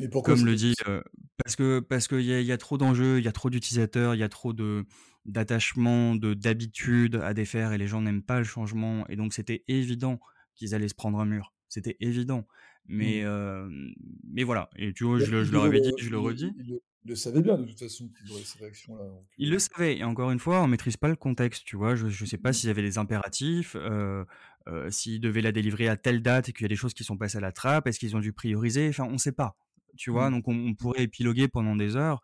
[0.00, 1.04] Et pourquoi Comme le dit, heu,
[1.42, 3.48] parce que parce qu'il y a il y a trop d'enjeux, il y a trop
[3.50, 4.84] d'utilisateurs, il y a trop de
[5.24, 9.64] d'attachement, de d'habitude à défaire et les gens n'aiment pas le changement et donc c'était
[9.68, 10.18] évident
[10.56, 11.54] qu'ils allaient se prendre un mur.
[11.68, 12.46] C'était évident.
[12.88, 13.20] Mais Mmh.
[13.20, 13.92] hem,
[14.24, 15.60] mais voilà et tu vois, je le je le
[15.96, 16.52] je le redis.
[16.54, 19.58] le ils le savaient bien de toute façon qu'ils auraient ces réactions-là donc Ils le
[19.58, 21.94] heu savaient et encore une fois, on maîtrise pas le contexte, tu vois?
[21.94, 22.54] Je je sais pas Mmh.
[22.54, 24.24] s'il y avait des impératifs, heu
[24.68, 27.04] heu, s'ils devaient la délivrer à telle date et qu'il y a des choses qui
[27.04, 27.86] sont passées à la trappe.
[27.86, 28.88] Est-ce qu'ils ont dû prioriser?
[28.88, 29.56] Enfin, on sait pas,
[29.96, 30.30] tu vois?
[30.30, 30.30] Mmh.
[30.30, 32.22] Donc on on pourrait épiloguer pendant des heures.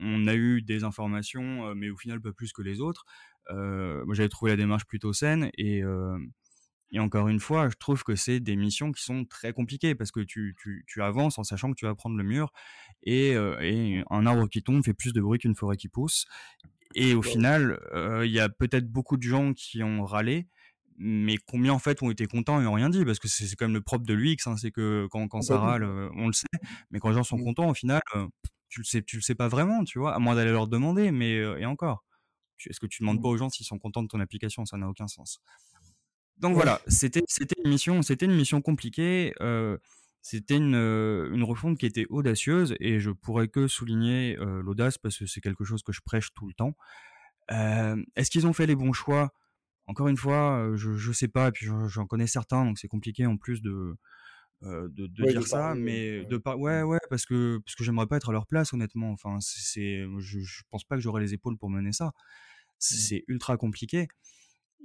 [0.00, 3.04] On a eu des informations, heu, mais au final pas plus que les autres.
[3.50, 5.82] Moi j'avais trouvé la démarche plutôt saine et
[6.90, 10.10] et encore une fois, je trouve que c'est des missions qui sont très compliquées parce
[10.12, 12.52] que tu tu tu avances en sachant que tu vas prendre le mur
[13.02, 16.26] et heu et un arbre qui tombe fait plus de bruit qu'une forêt qui pousse
[16.94, 20.48] et au final, heu, il y a peut-être beaucoup de gens qui ont râlé,
[20.96, 23.04] mais combien en fait ont été contents et ont rien dit?
[23.04, 25.58] Parce que c'est quand même le propre de l'UX, hein, c'est que quand quand ça
[25.58, 26.46] râle, heu, on le sait,
[26.90, 27.40] mais quand les gens sont Mmh.
[27.40, 28.00] contents au final,
[28.68, 30.14] tu le sais tu le sais pas vraiment, tu vois?
[30.14, 32.04] À moins d'aller leur demander, mais et encore,
[32.66, 33.30] est-ce que tu demandes pas Mmh.
[33.30, 34.66] aux gens s'ils sont contents de ton application?
[34.66, 35.40] Ça n'a aucun sens.
[36.38, 36.62] Donc Ouais.
[36.62, 39.78] voilà, c'était c'était une mission c'était une mission compliquée, heu,
[40.22, 44.98] c'était une, heu, une refonte qui était audacieuse et je pourrais que souligner, heu, l'audace
[44.98, 46.74] parce que c'est quelque chose que je prêche tout le temps.
[48.16, 49.32] Est-ce qu'ils ont fait les bons choix?
[49.86, 53.26] Encore une fois, je je sais pas et puis j'en connais certains donc c'est compliqué
[53.26, 53.96] en plus de,
[54.62, 56.26] de de Ouais, de dire ça, parler, mais ouais.
[56.26, 59.12] de pas ouais, ouais, parce que parce que j'aimerais pas être à leur place honnêtement.
[59.12, 62.12] Enfin, c'est c'est je je pense pas que j'aurais les épaules pour mener ça.
[62.90, 63.08] Mmh.
[63.08, 64.08] C'est ultra compliqué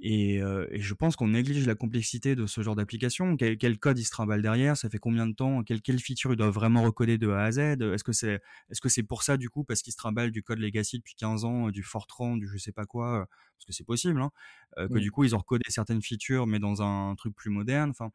[0.00, 3.36] et heu et je pense qu'on néglige la complexité de ce genre d'application.
[3.36, 4.76] Quel quel code il se trimballe derrière?
[4.76, 5.62] Ça fait combien de temps?
[5.62, 7.58] Quelles quelles features ils doivent vraiment recoder de A à Z?
[7.80, 10.42] Est-ce que c'est est-ce que c'est pour ça du coup, parce qu'ils se trimballent du
[10.42, 13.26] code legacy depuis 15 ans, du Fortran, du je sais pas quoi, heu,
[13.56, 14.30] parce que c'est possible, hein,
[14.78, 17.90] heu, que du coup ils ont recodé certaines features mais dans un truc plus moderne?
[17.90, 18.10] Enfin,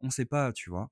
[0.00, 0.90] on sait pas, tu vois?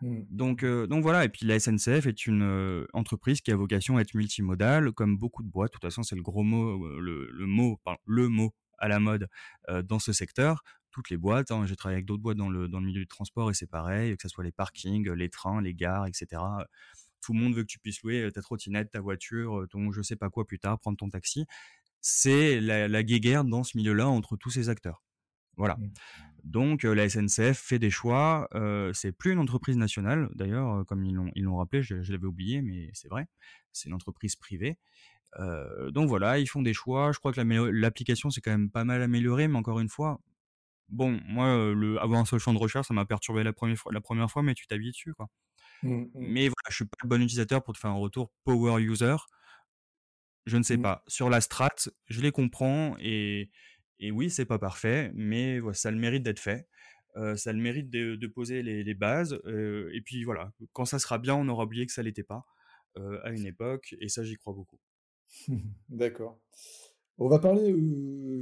[0.00, 0.22] Mmh.
[0.30, 4.14] Donc donc voilà et puis la SNCF est une, entreprise qui a vocation à être
[4.14, 5.72] multimodale comme beaucoup de boîtes.
[5.72, 9.00] De toute façon, c'est le gros mot, le le mot, pardon, le mot à la
[9.00, 9.28] mode,
[9.84, 10.62] dans ce secteur.
[10.90, 13.06] Toutes les boîtes, hein, j'ai travaillé avec d'autres boîtes dans le dans le milieu du
[13.06, 16.66] transport et c'est pareil, que ça soit les parkings, les trains, les gares et cetera,
[17.22, 20.16] tout le monde veut que tu puisses louer, ta trottinette, ta voiture, ton je sais
[20.16, 21.46] pas quoi plus tard, prendre ton taxi.
[22.02, 25.02] C'est la la guéguerre dans ce milieu-là entre tous ces acteurs.
[25.56, 25.78] Voilà.
[26.44, 30.84] Donc heu, la SNCF fait des choix, heu, c'est plus une entreprise nationale d'ailleurs, heu,
[30.84, 33.26] comme ils l'ont ils l'ont rappelé, je je l'avais oublié mais c'est vrai.
[33.72, 34.78] C'est une entreprise privée,
[35.40, 37.12] heu, donc voilà, ils font des choix.
[37.12, 40.20] Je crois que l'application s'est quand même pas mal améliorée, mais encore une fois,
[40.88, 43.92] bon, moi, le avoir un seul champ de recherche, ça m'a perturbé la 1re fois
[43.92, 45.28] la 1re fois, mais tu t'habitues dessus, quoi.
[45.82, 46.06] Mmh.
[46.14, 46.32] Mmh.
[46.34, 49.16] Mais voilà, je suis pas le bon utilisateur pour te faire un retour power user.
[50.46, 50.78] Je ne sais Mmh.
[50.78, 51.04] pas.
[51.06, 51.70] Sur la strat,
[52.08, 53.50] je les comprends et
[54.02, 56.68] et oui, c'est pas parfait, mais ouais, ça le mérite d'être fait.
[57.36, 61.48] Ça le mérite de poser les bases, et puis voilà, quand ça sera bien, on
[61.48, 62.44] aura oublié que ça l'était pas,
[62.96, 64.78] à une époque et ça, j'y crois beaucoup.
[65.88, 66.40] D'accord.
[67.18, 67.74] On va parler,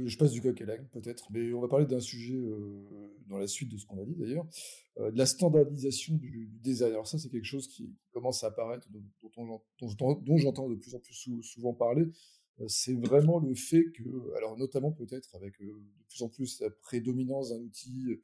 [0.05, 2.41] je passe du coq à l'âne peut-être, mais on va parler d'un sujet,
[3.27, 4.47] dans la suite de ce qu'on a dit d'ailleurs,
[4.97, 6.93] de la standardisation du design.
[6.93, 9.45] Alors ça, c'est quelque chose qui commence à apparaître, dont dont on
[9.81, 12.05] j'en dont j'entends de plus en plus sou souvent parler.
[12.61, 16.59] Heu, c'est vraiment le fait que alors notamment peut-être avec, heu, de plus en plus
[16.61, 18.19] la prédominance d'un outil,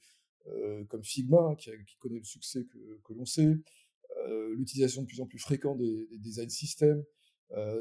[0.47, 2.65] heu, comme Figma, hein, qui connaît le succès
[3.03, 3.55] que l'on sait,
[4.55, 7.03] l'utilisation de plus en plus fréquente des des design systems.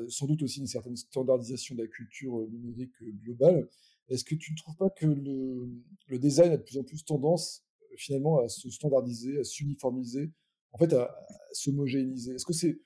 [0.09, 3.69] sans doute aussi une certaine standardisation de la culture numérique globale.
[4.09, 7.64] Est-ce que tu ne trouves pas que le, design a de plus en plus tendance
[7.97, 10.31] finalement à se standardiser, à s'uniformiser,
[10.73, 11.14] en fait à,
[11.53, 12.35] s'homogénéiser?
[12.35, 12.79] Est-ce que c'est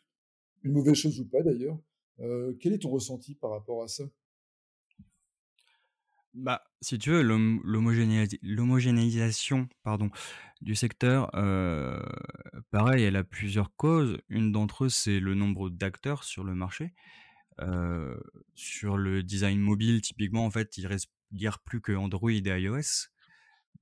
[0.62, 1.78] une mauvaise chose ou pas d'ailleurs?
[2.60, 4.04] Quel est ton ressenti par rapport à ça?
[6.32, 9.68] Bah, si tu veux, l'homogénéisation
[10.60, 11.28] du secteur,
[12.70, 14.18] pareil, elle a plusieurs causes.
[14.28, 16.94] Une d'entre eux, c'est le nombre d'acteurs sur le marché.
[18.54, 23.08] sur le design mobile, typiquement, en fait, il reste guère plus que Android et iOS.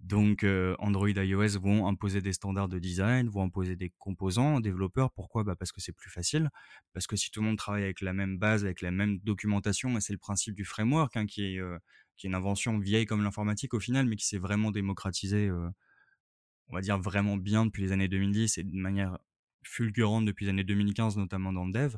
[0.01, 0.47] Donc
[0.79, 5.11] Android et iOS vont imposer des standards de design, vont imposer des composants aux développeurs.
[5.11, 5.43] Pourquoi?
[5.43, 6.51] Bah Parce que c'est plus facile.
[6.93, 9.97] Parce que si tout le monde travaille avec la même base, avec la même documentation,
[9.97, 11.61] et c'est le principe du framework, hein, qui, est,
[12.23, 15.69] une invention vieille comme l'informatique au final, mais qui s'est vraiment démocratisé, euh,
[16.69, 19.19] on va dire vraiment bien depuis les années 2010 et de manière
[19.65, 21.97] fulgurante depuis les années 2015, notamment dans le dev,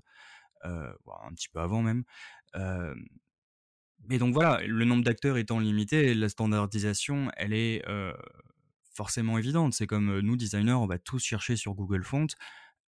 [0.63, 2.05] un petit peu avant même.
[4.09, 7.85] Mais donc voilà, le nombre d'acteurs étant limité, la standardisation, elle est
[8.93, 9.73] forcément évidente.
[9.75, 12.27] C'est comme nous, designers, on va tous chercher sur Google Font.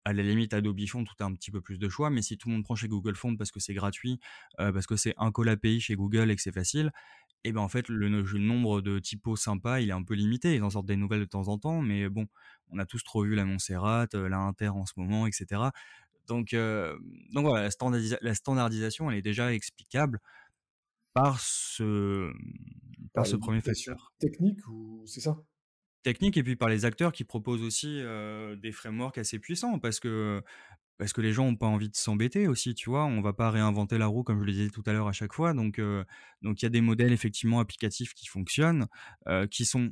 [0.05, 2.39] À la limite, Adobe Font, tout a un petit peu plus de choix, mais si
[2.39, 4.19] tout le monde prend chez Google Font parce que c'est gratuit,
[4.57, 6.91] parce que c'est un call API chez Google et que c'est facile,
[7.45, 10.55] et ben en fait, le, nombre de typos sympas, il est un peu limité.
[10.55, 12.27] Ils en sortent des nouvelles de temps en temps, mais bon,
[12.69, 15.63] on a tous trop vu la Montserrat, la Inter en ce moment, etc.
[16.27, 17.69] Donc, donc voilà,
[18.21, 20.21] la standardisation, elle est déjà explicable
[21.13, 22.33] par ce,
[23.13, 24.13] par, ce premier facteur.
[24.19, 25.37] Technique ou c'est ça?
[26.03, 28.03] Technique et puis par les acteurs qui proposent aussi
[28.59, 30.43] des frameworks assez puissants parce que
[30.97, 33.07] parce que les gens n'ont pas envie de s'embêter aussi, tu vois?
[33.07, 35.33] On va pas réinventer la roue comme je le disais tout à l'heure à chaque
[35.33, 35.53] fois.
[35.53, 35.81] Donc
[36.43, 38.87] donc il y a des modèles effectivement applicatifs qui fonctionnent,
[39.51, 39.91] qui sont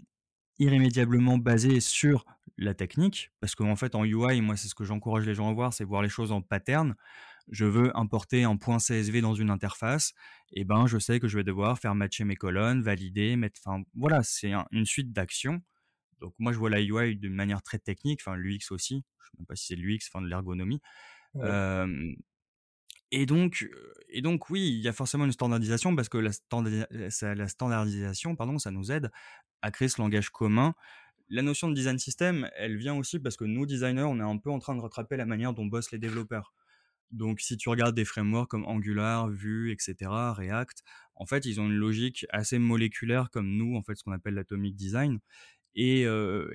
[0.59, 2.25] irrémédiablement basés sur
[2.57, 5.53] la technique parce qu'en fait en UI, moi c'est ce que j'encourage les gens à
[5.53, 6.95] voir, c'est voir les choses en pattern
[7.51, 10.13] je veux importer un point CSV dans une interface,
[10.53, 13.61] et eh ben je sais que je vais devoir faire matcher mes colonnes, valider, mettre,
[13.65, 15.61] enfin voilà, c'est une suite d'actions.
[16.21, 19.37] Donc moi je vois la UI d'une manière très technique, enfin l'UX aussi, je sais
[19.39, 20.81] même pas si c'est l'UX, enfin de l'ergonomie.
[23.11, 23.69] et donc,
[24.09, 26.31] et donc oui, il y a forcément une standardisation parce que la,
[27.35, 29.11] la standardisation, pardon, ça nous aide
[29.63, 30.75] à créer ce langage commun
[31.31, 34.39] la notion de design system, elle vient aussi parce que nous, designers, on est un
[34.39, 36.55] peu en train de rattraper la manière dont bossent les développeurs.
[37.11, 39.95] Donc, si tu regardes des frameworks comme Angular, Vue, etc.,
[40.37, 40.83] React,
[41.15, 44.35] en fait, ils ont une logique assez moléculaire comme nous, en fait, ce qu'on appelle
[44.35, 45.19] l'atomic design.
[45.75, 46.07] Et,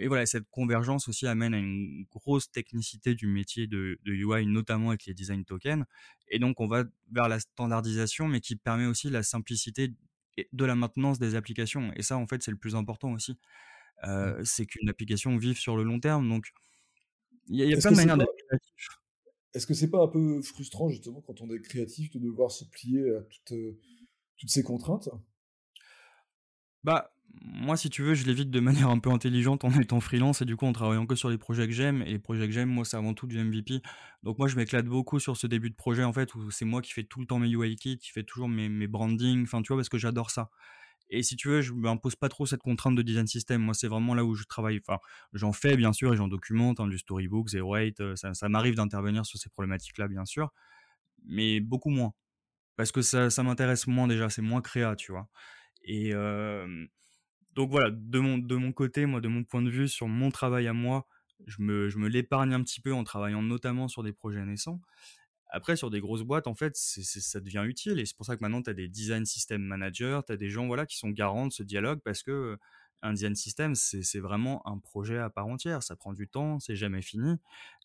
[0.08, 5.06] voilà, cette convergence aussi amène à une grosse technicité du métier de, UI, notamment avec
[5.06, 5.86] les design tokens.
[6.28, 9.94] Et donc, on va vers la standardisation, mais qui permet aussi la simplicité
[10.52, 11.92] de la maintenance des applications.
[11.96, 13.38] Et ça, en fait, c'est le plus important aussi.
[14.06, 14.44] Mmh.
[14.44, 16.28] c'est qu'une application vive sur le long terme.
[16.28, 16.48] Donc,
[17.48, 18.32] il y a, plein de manières d'être
[19.54, 22.66] est-ce que c'est pas un peu frustrant justement quand on est créatif de devoir se
[22.66, 23.80] plier à toutes, euh,
[24.38, 25.10] toutes ces contraintes?
[26.84, 30.42] Bah, moi, si tu veux, je l'évite de manière un peu intelligente en étant freelance
[30.42, 32.02] et du coup en travaillant que sur les projets que j'aime.
[32.04, 33.82] Et les projets que j'aime, moi, c'est avant tout du MVP.
[34.24, 36.82] Donc moi, je m'éclate beaucoup sur ce début de projet en fait où c'est moi
[36.82, 39.62] qui fais tout le temps mes UI kits, qui fais toujours mes, mes branding, enfin
[39.62, 40.50] tu vois, parce que j'adore ça.
[41.14, 43.62] Et si tu veux, je m'impose pas trop cette contrainte de design system.
[43.62, 44.80] Moi, c'est vraiment là où je travaille.
[44.86, 45.00] Enfin,
[45.34, 48.02] j'en fais bien sûr et j'en documente hein, du storybook, zero eight.
[48.16, 50.52] Ça, m'arrive d'intervenir sur ces problématiques-là, bien sûr,
[51.26, 52.14] mais beaucoup moins
[52.76, 54.30] parce que ça, ça m'intéresse moins déjà.
[54.30, 55.30] C'est moins créa, tu vois.
[55.84, 56.14] Et
[57.54, 60.32] donc voilà, de mon de mon côté, moi, de mon point de vue sur mon
[60.32, 61.08] travail à moi,
[61.46, 64.82] je me je me l'épargne un petit peu en travaillant notamment sur des projets naissants.
[65.56, 68.00] Après, sur des grosses boîtes, en fait, ça devient utile.
[68.00, 70.50] Et c'est pour ça que maintenant, tu as des design system managers, tu as des
[70.50, 72.58] gens voilà, qui sont garants de ce dialogue parce que
[73.04, 75.84] un design system, c'est vraiment un projet à part entière.
[75.84, 77.36] Ça prend du temps, c'est jamais fini,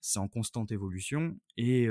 [0.00, 1.88] c'est en constante évolution et,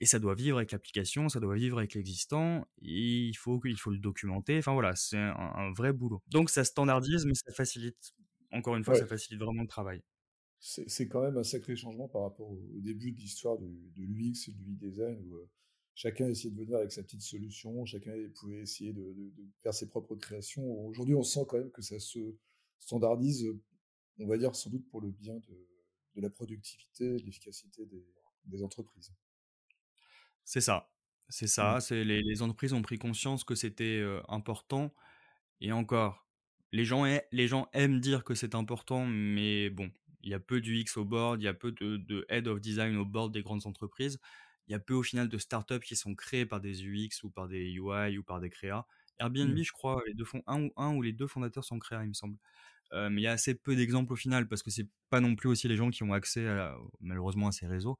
[0.00, 2.64] et ça doit vivre avec l'application, ça doit vivre avec l'existant.
[2.80, 4.58] Il faut, il faut le documenter.
[4.58, 6.22] Enfin voilà, c'est un, vrai boulot.
[6.28, 8.14] Donc ça standardise, mais ça facilite.
[8.52, 10.02] Encore une fois, ça facilite vraiment le travail
[10.66, 13.66] c'est quand même un sacré changement par rapport au, début de l'histoire de,
[13.98, 15.50] l'UX et du e-design où euh,
[15.94, 19.14] chacun essayait de venir avec sa petite solution, chacun pouvait essayer de,
[19.58, 20.64] faire ses propres créations.
[20.86, 22.34] Aujourd'hui, on sent quand même que ça se
[22.78, 23.46] standardise,
[24.18, 27.86] on va dire sans doute pour le bien de, la productivité, de l'efficacité
[28.46, 29.12] des, entreprises.
[30.44, 30.90] C'est ça,
[31.28, 31.78] c'est ça.
[31.78, 31.94] Mmh.
[31.94, 34.94] Les, les, entreprises ont pris conscience que c'était euh, important.
[35.60, 36.26] Et encore,
[36.72, 39.90] les gens, les gens aiment dire que c'est important, mais bon,
[40.24, 42.96] il y a peu d'UX au board, il y a peu de, head of design
[42.96, 44.18] au board des grandes entreprises.
[44.66, 47.30] Il y a peu au final de startups qui sont créées par des UX ou
[47.30, 48.86] par des UI ou par des créas.
[49.18, 49.62] Airbnb, mmh.
[49.62, 52.14] je crois, les deux un, ou, un ou les deux fondateurs sont créas, il me
[52.14, 52.38] semble.
[52.92, 55.34] Euh, mais il y a assez peu d'exemples au final parce que c'est pas non
[55.36, 56.46] plus aussi les gens qui ont accès
[57.00, 57.98] malheureusement à ces réseaux.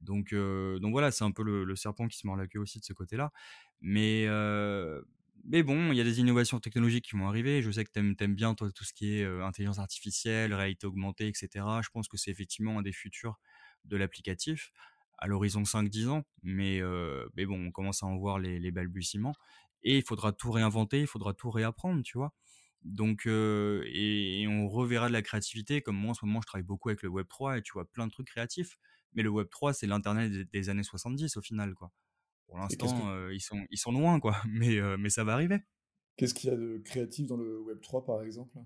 [0.00, 2.58] Donc, euh, donc voilà, c'est un peu le, le, serpent qui se mord la queue
[2.58, 3.32] aussi de ce côté-là.
[3.80, 5.00] Mais, euh,
[5.46, 7.62] mais bon, il y a des innovations technologiques qui vont arriver.
[7.62, 11.28] Je sais que tu aimes, bien toi, tout ce qui est intelligence artificielle, réalité augmentée,
[11.28, 11.48] etc.
[11.82, 13.38] Je pense que c'est effectivement un des futurs
[13.84, 14.72] de l'applicatif
[15.18, 16.22] à l'horizon 5-10 ans.
[16.42, 19.34] Mais, bon, on commence à en voir les, balbutiements.
[19.82, 22.32] Et il faudra tout réinventer, il faudra tout réapprendre, tu vois?
[22.82, 25.82] Donc, et, on reverra de la créativité.
[25.82, 28.06] Comme moi, en ce moment, je travaille beaucoup avec le Web3 et tu vois plein
[28.06, 28.76] de trucs créatifs.
[29.12, 31.74] Mais le Web3, c'est l'Internet des, des, années 70 au final.
[32.46, 33.08] Pour l'instant, que...
[33.08, 34.36] euh, ils, sont, ils sont loin, quoi.
[34.48, 35.58] Mais, euh, mais ça va arriver.
[36.16, 38.56] Qu'est-ce qu'il y a de créatif dans le Web3, par exemple?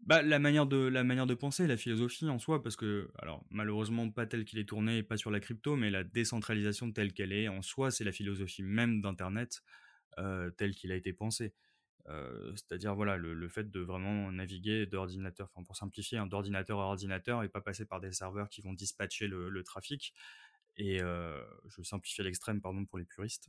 [0.00, 3.42] Bah, la manière de la manière de penser, la philosophie en soi, parce que alors
[3.50, 7.32] malheureusement pas tel qu'il est tourné, pas sur la crypto, mais la décentralisation telle qu'elle
[7.32, 9.62] est en soi, c'est la philosophie même d'Internet
[10.18, 11.54] euh, telle qu'il a été pensé.
[12.10, 16.78] Euh, c'est-à-dire voilà le, le, fait de vraiment naviguer d'ordinateur, enfin pour simplifier, hein, d'ordinateur
[16.80, 20.12] à ordinateur et pas passer par des serveurs qui vont dispatcher le, le trafic.
[20.76, 23.48] Et je simplifie à l'extrême, pardon pour les puristes.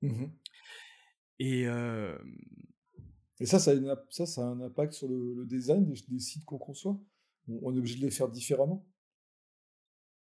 [0.00, 0.26] Mmh
[1.38, 1.66] et,
[3.40, 6.00] et ça, ça a, une, ça, ça a un impact sur le, le design des,
[6.08, 7.00] des sites qu'on conçoit?
[7.48, 8.86] On, on est obligé de les faire différemment?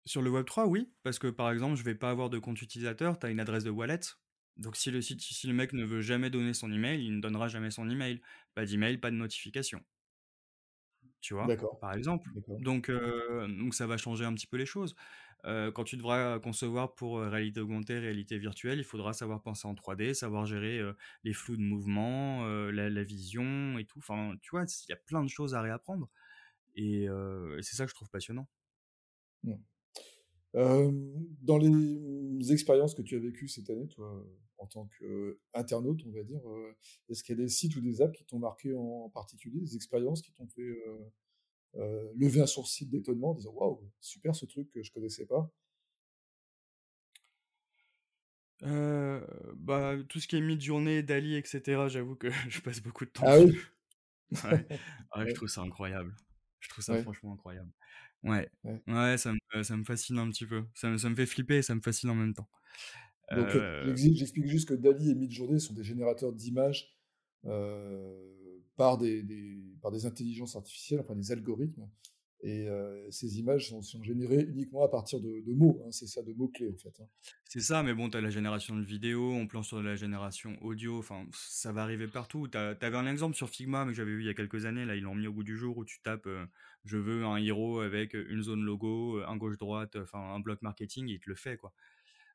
[0.05, 2.63] Sur le Web 3, oui, parce que par exemple, je vais pas avoir de compte
[2.63, 4.01] utilisateur, tu as une adresse de wallet,
[4.57, 7.21] donc si le site, si le mec ne veut jamais donner son email, il ne
[7.21, 8.21] donnera jamais son email.
[8.55, 9.85] Pas d'email, pas de notification.
[11.21, 11.47] Tu vois,
[11.81, 12.31] par exemple.
[12.61, 14.95] Donc, euh, donc ça va changer un petit peu les choses.
[15.45, 19.69] Euh, quand tu devras concevoir pour euh, réalité augmentée, réalité virtuelle, il faudra savoir penser
[19.69, 23.99] en 3D, savoir gérer euh, les flous de mouvement, la, la, vision et tout.
[23.99, 26.09] Enfin, tu vois, il y a plein de choses à réapprendre.
[26.75, 28.49] Et, et c'est ça que je trouve passionnant.
[29.45, 29.55] Mmh.
[30.55, 34.25] Dans les expériences que tu as vécues cette année, toi,
[34.59, 36.77] en tant qu'internaute, on va dire, euh,
[37.09, 39.77] est-ce qu'il y a des sites ou des apps qui t'ont marqué en particulier, des
[39.77, 40.99] expériences qui t'ont fait euh,
[41.77, 45.53] euh, lever un sourcil d'étonnement en disant waouh, super ce truc que je connaissais pas
[48.65, 49.25] euh,
[49.57, 53.25] bah, tout ce qui est mid-journée, Dali, etc., j'avoue que je passe beaucoup de temps
[53.27, 53.39] ah.
[53.39, 53.57] Oui?
[54.33, 54.67] ouais.
[55.17, 56.15] ouais, je trouve ça incroyable.
[56.61, 57.03] Je trouve ça ouais.
[57.03, 57.71] franchement incroyable.
[58.25, 58.83] Ouais, ouais.
[58.89, 60.65] ouais, ça me, ça me fascine un petit peu.
[60.75, 62.49] Ça me, ça me fait flipper et ça me fascine en même temps.
[63.35, 66.97] Donc, Euh, j'explique juste que Dali et Midjourney sont des générateurs d'images
[67.45, 68.15] euh,
[68.77, 71.89] par, des, des, par des intelligences artificielles, enfin des algorithmes.
[72.41, 75.83] Et euh, ces images sont, sont, générées uniquement à partir de, de mots.
[75.85, 76.95] Hein, c'est ça, de mots-clés, en fait.
[77.01, 77.09] Hein.
[77.45, 80.57] C'est ça, mais bon, tu as la génération de vidéos, on planche sur la génération
[80.63, 82.47] audio, enfin, ça va arriver partout.
[82.47, 84.85] Tu avais un exemple sur Figma, mais que j'avais vu il y a quelques années,
[84.85, 86.47] là, ils l'ont mis au bout du jour, où tu tapes euh,
[86.85, 91.15] je veux un héros avec une zone logo, un gauche-droite, enfin, un bloc marketing, et
[91.15, 91.73] il te le fait, quoi.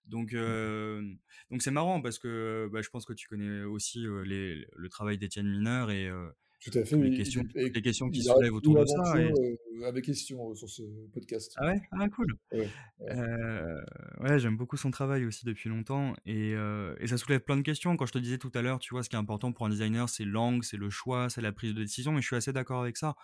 [0.06, 1.02] Donc, euh,
[1.50, 4.90] donc c'est marrant parce que bah, je pense que tu connais aussi euh, les, le
[4.90, 6.28] travail d'Étienne Mineur et euh,
[6.62, 6.96] tout à fait.
[6.98, 9.22] les questions, il, les questions qui il soulèvent autour de ça.
[9.22, 9.32] Et...
[9.32, 11.54] Euh, mes questions sur ce podcast.
[11.58, 12.38] Ah ouais, ah cool.
[12.52, 12.70] Ouais,
[13.02, 13.82] ouais.
[14.22, 17.98] ouais j'aime beaucoup son travail aussi depuis longtemps et, et ça soulève plein de questions.
[17.98, 19.70] Quand je te disais tout à l'heure, tu vois, ce qui est important pour un
[19.70, 22.14] designer, c'est l'angle, c'est le choix, c'est la prise de décision.
[22.14, 23.16] Mais je suis assez d'accord avec ça.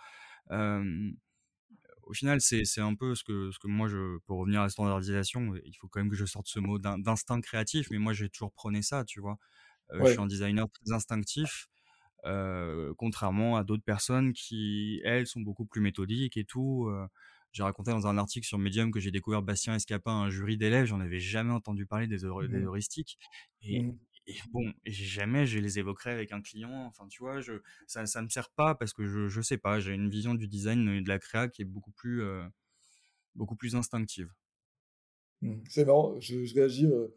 [0.50, 1.10] Euh,
[2.10, 4.68] au final, c'est un peu ce que, ce que moi, je, pour revenir à la
[4.68, 8.28] standardisation, il faut quand même que je sorte ce mot d'instinct créatif, mais moi, j'ai
[8.28, 9.38] toujours prôné ça, tu vois.
[9.92, 10.06] Euh, ouais.
[10.08, 11.68] Je suis un designer très instinctif,
[12.24, 16.88] euh, contrairement à d'autres personnes qui, elles, sont beaucoup plus méthodiques et tout.
[16.88, 17.06] Euh,
[17.52, 20.86] j'ai raconté dans un article sur Medium que j'ai découvert Bastien Escapin, un jury d'élèves,
[20.86, 22.64] j'en avais jamais entendu parler des, Mmh.
[22.64, 23.18] heuristiques.
[23.62, 23.98] Et, Mmh.
[24.26, 26.86] Et bon, jamais je les évoquerai avec un client.
[26.86, 27.54] Enfin, tu vois, je,
[27.86, 30.46] ça, ça me sert pas parce que je, je sais pas, j'ai une vision du
[30.46, 32.44] design et de la créa qui est beaucoup plus, euh,
[33.34, 34.32] beaucoup plus instinctive.
[35.42, 35.62] Mmh.
[35.68, 37.08] C'est marrant, je, je réagis euh,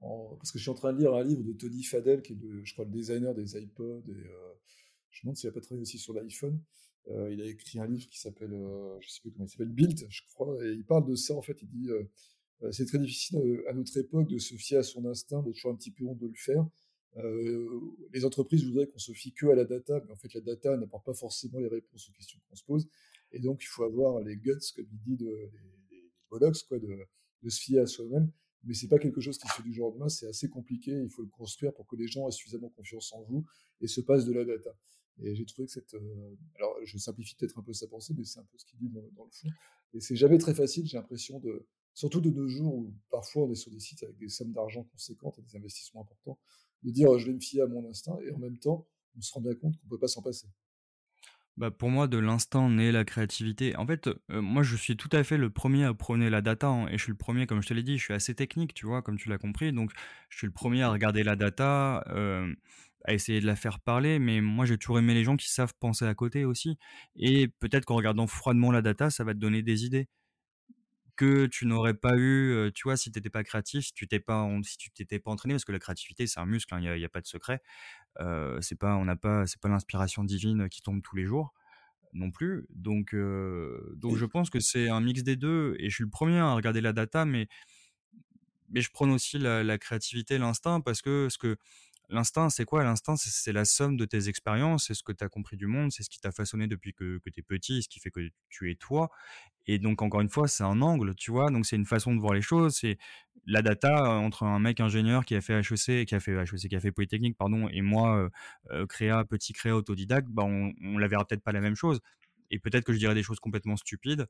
[0.00, 2.36] parce que je suis en train de lire un livre de Tony Fadell, qui est,
[2.36, 4.52] le, je crois, le designer des iPods, et euh,
[5.10, 6.60] je me demande s'il n'a pas travaillé aussi sur l'iPhone.
[7.08, 8.52] Euh, il a écrit un livre qui s'appelle,
[9.00, 11.42] je sais plus comment il s'appelle, Build, je crois, et il parle de ça, en
[11.42, 11.88] fait, il dit
[12.72, 15.76] c'est très difficile à notre époque de se fier à son instinct, d'être toujours un
[15.76, 16.66] petit peu honte de le faire.
[17.16, 17.80] Euh,
[18.12, 20.76] les entreprises voudraient qu'on se fie que à la data, mais en fait la data
[20.76, 22.88] n'apporte pas forcément les réponses aux questions qu'on se pose.
[23.32, 25.50] Et donc il faut avoir les guts, comme il dit, de,
[25.90, 28.30] les, bollocks, quoi, de, se fier à soi-même.
[28.64, 30.92] Mais c'est pas quelque chose qui se fait du jour au lendemain, c'est assez compliqué.
[30.92, 33.44] Il faut le construire pour que les gens aient suffisamment confiance en vous
[33.80, 34.70] et se passent de la data.
[35.22, 38.24] Et j'ai trouvé que cette, euh, alors je simplifie peut-être un peu sa pensée, mais
[38.24, 39.48] c'est un peu ce qu'il dit dans, dans le fond.
[39.94, 43.50] Et c'est jamais très facile, j'ai l'impression de, surtout de nos jours où parfois on
[43.50, 46.38] est sur des sites avec des sommes d'argent conséquentes et des investissements importants,
[46.82, 48.86] de dire je vais me fier à mon instinct et en même temps
[49.16, 50.48] on se rend bien compte qu'on peut pas s'en passer.
[51.56, 53.76] Bah pour moi, de l'instinct naît la créativité.
[53.76, 56.68] En fait, euh, moi, je suis tout à fait le premier à prôner la data,
[56.68, 58.72] hein, et je suis le premier, comme je te l'ai dit, je suis assez technique,
[58.72, 59.72] tu vois, comme tu l'as compris.
[59.72, 59.90] Donc,
[60.30, 62.50] je suis le premier à regarder la data, euh,
[63.04, 65.74] à essayer de la faire parler, mais moi, j'ai toujours aimé les gens qui savent
[65.78, 66.78] penser à côté aussi.
[67.16, 70.08] Et peut-être qu'en regardant froidement la data, ça va te donner des idées
[71.20, 74.20] que tu n'aurais pas eu, tu vois, si tu étais pas créatif, si tu t'es
[74.20, 77.00] pas si tu t'étais pas entraîné parce que la créativité, c'est un muscle, hein, il
[77.00, 77.62] y a pas de secret.
[78.20, 81.54] Heu, c'est pas on n'a pas c'est pas l'inspiration divine qui tombe tous les jours
[82.14, 82.66] non plus.
[82.70, 83.14] Donc
[83.96, 86.54] donc je pense que c'est un mix des 2 et je suis le premier à
[86.54, 87.48] regarder la data mais
[88.68, 91.56] mais je prône aussi la la créativité, l'instinct parce que ce que
[92.10, 92.84] l'instinct, c'est quoi?
[92.84, 95.92] L'instinct, c'est la somme de tes expériences, c'est ce que tu as compris du monde,
[95.92, 98.28] c'est ce qui t'a façonné depuis que que tu es petit, ce qui fait que
[98.48, 99.10] tu es toi
[99.66, 101.50] et donc encore une fois, c'est un angle, tu vois?
[101.50, 102.98] Donc c'est une façon de voir les choses, c'est
[103.46, 106.68] la data, heu, entre un mec ingénieur qui a fait HEC qui a fait HEC,
[106.68, 108.30] qui a fait Polytechnique, pardon et moi, heu
[108.72, 112.00] heu, créa, petit créa autodidacte, bah, on on la verra peut-être pas la même chose
[112.50, 114.26] et peut-être que je dirais des choses complètement stupides,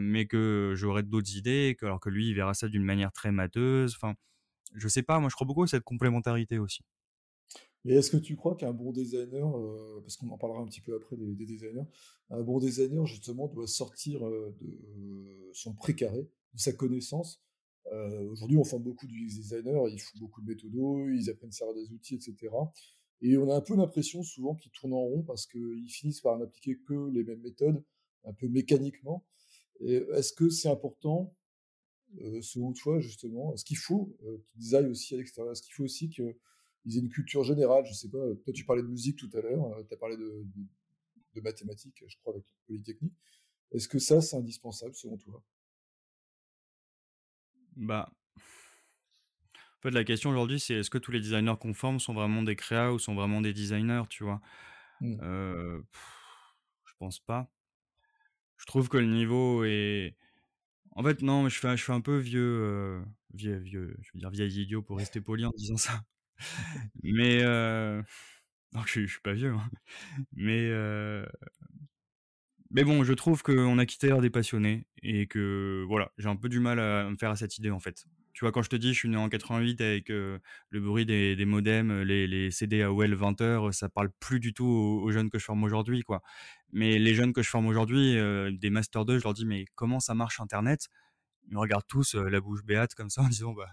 [0.00, 3.32] mais que j'aurais d'autres idées, que alors que lui, il verra ça d'une manière très
[3.32, 4.14] matheuse, enfin,
[4.74, 6.82] je sais pas, moi je crois beaucoup à cette complémentarité aussi.
[7.86, 10.80] Mais est-ce que tu crois qu'un bon designer, heu, parce qu'on en parlera un petit
[10.80, 11.86] peu après des des designers,
[12.30, 17.40] un bon designer justement doit sortir, heu, de son précaré, de sa connaissance?
[18.32, 21.74] Aujourd'hui, on forme beaucoup d'UX designers, ils font beaucoup de méthodos, ils apprennent à servir
[21.76, 22.72] des outils et cetera
[23.22, 26.36] et on a un peu l'impression souvent qu'ils tournent en rond parce qu'ils finissent par
[26.36, 27.82] n'appliquer que les mêmes méthodes,
[28.24, 29.24] un peu mécaniquement
[29.80, 31.32] est-ce que c'est important,
[32.40, 33.54] selon toi justement?
[33.54, 34.16] Est-ce qu'il faut,
[34.54, 35.52] qu'ils aillent aussi à l'extérieur?
[35.52, 36.10] Est-ce qu'il faut aussi
[36.86, 37.84] qu'ils aient une culture générale?
[37.86, 40.16] Je sais pas, toi tu parlais de musique tout à l'heure, heu, tu as parlé
[40.16, 40.62] de de
[41.36, 43.14] de mathématiques, je crois avec Polytechnique.
[43.72, 45.42] Est-ce que ça, c'est indispensable selon toi?
[47.76, 48.10] Bah,
[49.78, 52.42] en fait, la question aujourd'hui, c'est est-ce que tous les designers qu'on forme sont vraiment
[52.42, 54.40] des créas ou sont vraiment des designers, tu vois?
[55.00, 55.20] Mmh.
[55.22, 55.84] Heu,
[56.84, 57.50] je pense pas.
[58.56, 60.16] Je trouve que le niveau est
[60.92, 63.96] en fait, non, mais je fais un je fais un peu vieux, heu, vieux vieux,
[64.02, 66.02] je veux dire vieil idiot pour rester poli en disant ça.
[67.02, 67.42] Mais,
[68.72, 69.70] non, je je suis pas vieux, hein,
[70.34, 71.26] mais, heu
[72.70, 76.36] mais bon, je trouve qu'on a quitté l'ère des passionnés et que voilà, j'ai un
[76.36, 78.04] peu du mal à me faire à cette idée, en fait.
[78.32, 81.06] Tu vois, quand je te dis, je suis né en 88 avec, heu, le bruit
[81.06, 85.30] des modems, les les CD AOL 20 heures, ça parle plus du tout aux jeunes
[85.30, 86.22] que je forme aujourd'hui, quoi.
[86.72, 88.16] Mais les jeunes que je forme aujourd'hui,
[88.52, 90.88] des master 2, je leur dis: «Mais comment ça marche internet?»
[91.48, 93.68] ils me regardent tous, la bouche béate comme ça en disant: «Bah,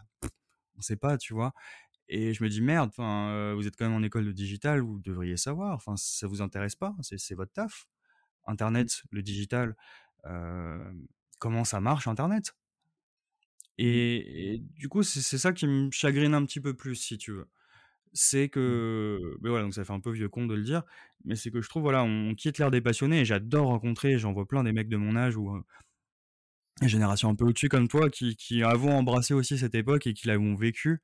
[0.78, 1.54] on sait pas», tu vois?
[2.10, 4.82] Et je me dis: «Merde, enfin, heu, vous êtes quand même en école de digital,
[4.82, 6.96] vous devriez savoir, enfin, ça vous intéresse pas?
[7.02, 7.88] C'est votre taf.
[8.76, 8.88] Mmh.
[8.88, 9.76] Internet, le digital,
[11.40, 12.54] comment ça marche internet?»
[13.92, 14.04] Mmh.
[14.10, 17.32] et et du coup, c'est ça qui me chagrine un petit peu plus, si tu
[17.32, 17.48] veux.
[18.14, 18.84] C'est Mmh.
[18.90, 20.84] que beh, voilà, donc ça fait un peu vieux con de le dire,
[21.26, 24.34] mais c'est que je trouve, voilà, on quitte l'ère des passionnés et j'adore rencontrer j'en
[24.34, 25.64] vois plein des mecs de mon âge ou, heu,
[26.82, 30.28] génération un peu au-dessus comme toi qui qui avons embrassé aussi cette époque et qui
[30.28, 31.02] l'avons vécue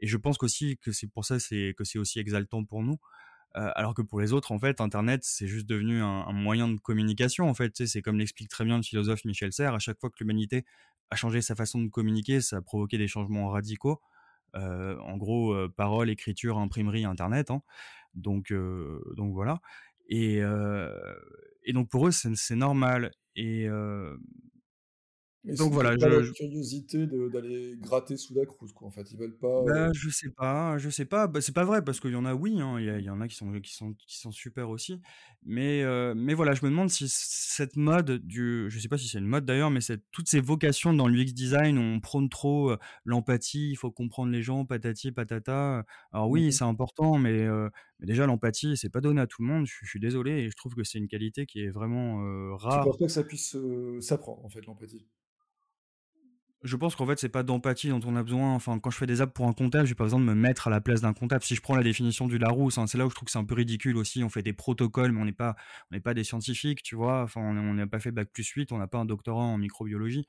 [0.00, 2.98] et je pense qu'aussi que c'est pour ça, que c'est aussi exaltant pour nous.
[3.54, 7.48] Alors que pour les autres, en fait, internet, c'est juste devenu un moyen de communication,
[7.48, 7.86] en fait?
[7.86, 10.64] C'est comme l'explique très bien le philosophe Michel Serres, à chaque fois que l'humanité
[11.10, 14.00] a changé sa façon de communiquer, ça a provoqué des changements radicaux.
[14.54, 17.62] En gros, parole, écriture, imprimerie, internet, hein.
[18.14, 19.60] Donc donc voilà
[20.08, 20.40] et
[21.64, 23.68] et donc pour eux, c'est normal et
[25.44, 28.90] Mais donc voilà, pas la je je curiosité d'aller gratter sous la croûte, quoi, en
[28.90, 29.10] fait.
[29.10, 31.26] Ils veulent pas, Bah, heu je sais pas, je sais pas.
[31.26, 33.26] Bah, c'est pas vrai parce qu'il y en a, oui, hein, il y en a
[33.28, 35.00] qui sont qui sont qui sont super aussi.
[35.42, 39.08] Mais, heu, mais voilà, je me demande si cette mode du je sais pas si
[39.08, 42.28] c'est une mode d'ailleurs, mais cette toutes ces vocations dans l'UX design où on prône
[42.30, 45.84] trop, heu, l'empathie, il faut comprendre les gens, patati patata.
[46.12, 46.60] Alors mmh oui, mh.
[46.60, 47.46] c'est important, mais,
[47.98, 49.66] déjà l'empathie, c'est pas donné à tout le monde.
[49.66, 52.22] Je suis je suis désolé et je trouve que c'est une qualité qui est vraiment,
[52.24, 53.56] heu, Tu penses rare pas que ça puisse,
[54.00, 55.06] s'apprendre, en fait, l'empathie?
[56.62, 58.54] Je pense qu'en fait, c'est pas d'empathie dont on a besoin.
[58.54, 60.68] Enfin, quand je fais des apps pour un comptable, j'ai pas besoin de me mettre
[60.68, 61.42] à la place d'un comptable.
[61.42, 63.38] Si je prends la définition du Larousse, hein, c'est là où je trouve que c'est
[63.38, 64.22] un peu ridicule aussi.
[64.22, 65.56] On fait des protocoles, mais on n'est pas,
[65.90, 67.22] on n'est pas des scientifiques, tu vois.
[67.22, 70.26] Enfin, on n'a pas fait bac plus 8, on n'a pas un doctorat en microbiologie.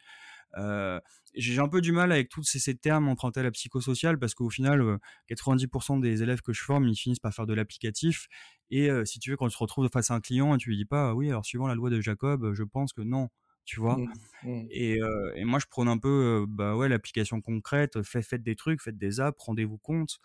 [0.58, 1.00] Euh,
[1.36, 4.50] j'ai un peu du mal avec tous ces, termes empruntés à la psychosociale parce qu'au
[4.50, 8.28] final, euh, 90% des élèves que je forme, ils finissent par faire de l'applicatif.
[8.70, 10.78] Et euh, si tu veux, quand tu te retrouves face à un client, tu lui
[10.78, 13.30] dis pas, oui, alors suivant la loi de Jacob, je pense que non,
[13.72, 13.96] tu vois?
[13.96, 14.14] Mmh.
[14.44, 14.68] Mmh.
[14.70, 15.00] Et,
[15.46, 19.22] moi je prône un peu, bah, ouais, l'application concrète, faites faites des trucs, faites des
[19.22, 20.20] apps, rendez-vous compte.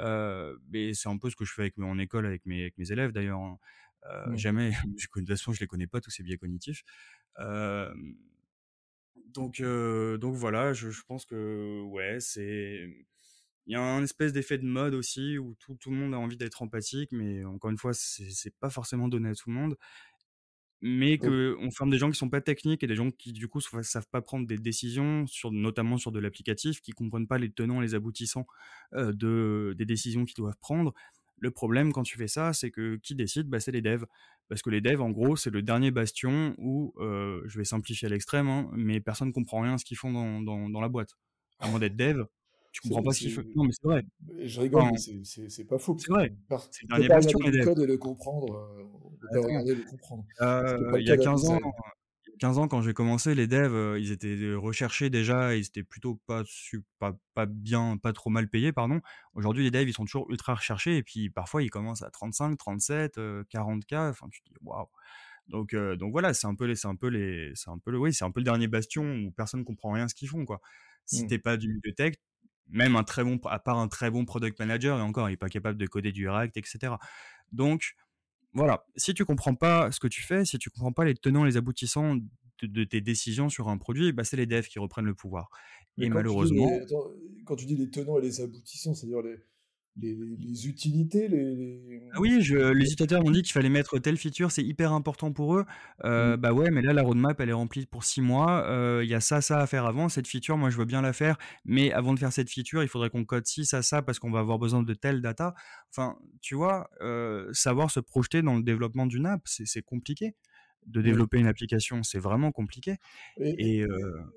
[0.00, 2.90] Mais c'est un peu ce que je fais avec en école avec mes avec mes
[2.90, 3.58] élèves d'ailleurs, hein.
[4.26, 4.36] Mmh.
[4.36, 6.82] jamais de toute façon je les connais pas tous ces biais cognitifs.
[9.34, 12.88] Donc donc voilà, je je pense que ouais, c'est
[13.66, 16.18] il y a un espèce d'effet de mode aussi où tout tout le monde a
[16.18, 19.76] envie d'être empathique, mais encore une fois, c'est pas forcément donné à tout le monde.
[20.80, 23.48] Mais Donc qu'on forme des gens qui sont pas techniques et des gens qui, du
[23.48, 27.38] coup, ne savent pas prendre des décisions sur notamment sur de l'applicatif, qui comprennent pas
[27.38, 28.46] les tenants et les aboutissants,
[28.92, 30.94] de des décisions qu'ils doivent prendre.
[31.40, 33.48] Le problème quand tu fais ça, c'est que qui décide?
[33.48, 34.06] Bah, C'est les devs.
[34.48, 38.10] Parce que les devs, en gros, c'est le dernier bastion où, je vais simplifier à
[38.10, 40.88] l'extrême, hein, mais personne ne comprend rien à ce qu'ils font dans, dans, dans la
[40.88, 41.10] boîte.
[41.58, 42.22] À moins d'être dev,
[42.70, 43.42] tu comprends pas ce qu'ils font.
[43.56, 44.04] Non, mais c'est vrai.
[44.44, 45.96] Je rigole, mais c'est pas faux.
[45.98, 46.34] C'est vrai.
[46.70, 47.64] C'est le dernier bastion, les devs.
[47.64, 48.76] code et le comprendre.
[49.36, 50.24] Regarder comprendre.
[50.98, 51.60] il y a 15 ans,
[52.38, 56.42] 15 ans, quand j'ai commencé, les devs, ils étaient recherchés déjà, ils étaient plutôt pas,
[56.98, 59.00] pas, pas bien, pas trop mal payés, pardon.
[59.34, 62.56] Aujourd'hui, les devs, ils sont toujours ultra recherchés, et puis parfois, ils commencent à 35,
[62.56, 64.86] 37, 40K, enfin, tu te dis, waouh.
[65.48, 67.98] Donc, donc voilà, c'est un peu les, c'est un peu les, c'est un peu le,
[67.98, 70.44] oui, c'est un peu le dernier bastion où personne comprend rien à ce qu'ils font,
[70.44, 70.60] quoi.
[71.06, 71.26] Si mmh.
[71.28, 72.14] t'es pas du milieu tech,
[72.68, 75.38] même un très bon, à part un très bon product manager, et encore, il est
[75.38, 76.94] pas capable de coder du React, etc.
[77.52, 77.94] Donc,
[78.58, 81.44] voilà, si tu comprends pas ce que tu fais, si tu comprends pas les tenants
[81.44, 82.16] et les aboutissants
[82.60, 85.48] de, tes décisions sur un produit, bah, c'est les devs qui reprennent le pouvoir.
[85.96, 86.68] et malheureusement.
[87.46, 89.38] quand tu dis les tenants et les aboutissants, c'est-à-dire les,
[90.00, 94.50] les, utilités les, Ah oui, je, les utilisateurs m'ont dit qu'il fallait mettre telle feature,
[94.50, 95.64] c'est hyper important pour eux.
[96.04, 96.40] Euh, mmh.
[96.40, 98.64] Bah ouais, mais là, la roadmap, elle est remplie pour six mois.
[98.66, 100.08] Euh, il y a ça, ça à faire avant.
[100.08, 101.36] Cette feature, moi, je veux bien la faire.
[101.64, 104.30] Mais avant de faire cette feature, il faudrait qu'on code ci, ça, ça, parce qu'on
[104.30, 105.54] va avoir besoin de telle data.
[105.90, 110.34] Enfin, tu vois, euh, savoir se projeter dans le développement d'une app, c'est compliqué.
[110.86, 112.96] De développer une application, c'est vraiment compliqué.
[113.38, 113.80] Et,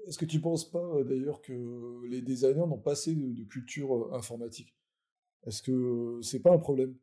[0.07, 1.53] Est-ce que tu penses pas d'ailleurs que
[2.09, 4.75] les designers n'ont pas assez de culture informatique?
[5.47, 6.95] Est-ce que c'est pas un problème?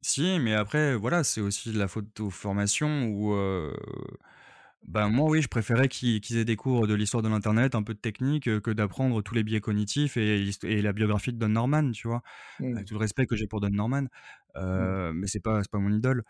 [0.00, 3.34] Si, mais après, voilà, c'est aussi de la faute aux formations où,
[4.86, 7.92] ben moi, oui, je préférais qu'ils aient des cours de l'histoire de l'internet, un peu
[7.92, 11.90] de technique, que d'apprendre tous les biais cognitifs et et la biographie de Don Norman,
[11.90, 12.22] tu vois?
[12.60, 12.84] Avec mmh.
[12.84, 14.02] tout le respect que j'ai pour Don Norman,
[14.54, 15.10] mmh.
[15.14, 16.22] mais c'est pas pas mon idole,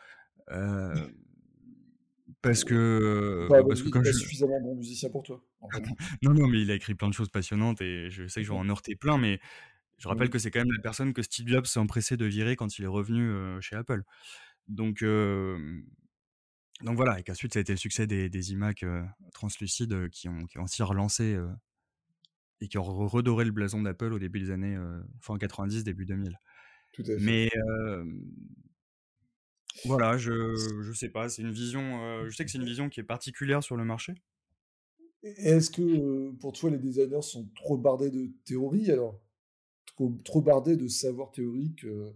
[2.42, 5.44] parce que, bah, parce que comme suffisamment bon musicien pour toi,
[6.22, 8.52] Non, non, mais il a écrit plein de choses passionnantes et je sais que je
[8.52, 8.62] vais mmh.
[8.62, 9.38] en heurter plein, mais
[9.98, 12.56] je rappelle que c'est quand même la personne que Steve Jobs s'est empressé de virer
[12.56, 14.02] quand il est revenu chez Apple.
[14.68, 15.02] Donc,
[16.82, 18.84] donc voilà, et qu'ensuite ça a été le succès des, des iMac
[19.32, 21.38] translucides qui ont, qui ont aussi relancé
[22.60, 24.76] et qui ont redoré le blason d'Apple au début des années
[25.20, 26.38] fin 90, début 2000.
[26.92, 27.18] Tout à fait.
[27.18, 27.50] Mais
[29.84, 30.32] voilà, je,
[30.82, 33.62] je sais pas, c'est une vision, je sais que c'est une vision qui est particulière
[33.62, 34.14] sur le marché.
[35.22, 39.20] Est-ce que pour toi les designers sont trop bardés de théorie alors?
[39.94, 42.12] Trop, bardé de savoir théorique euh,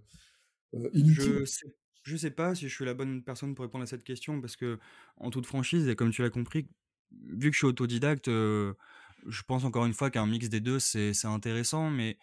[0.74, 1.22] euh, inutile.
[1.22, 1.66] Je sais,
[2.02, 4.56] je sais pas si je suis la bonne personne pour répondre à cette question parce
[4.56, 4.78] que,
[5.16, 6.68] en toute franchise, et comme tu l'as compris,
[7.10, 8.74] vu que je suis autodidacte, euh,
[9.26, 12.18] je pense encore une fois qu'un mix des deux c'est intéressant, mais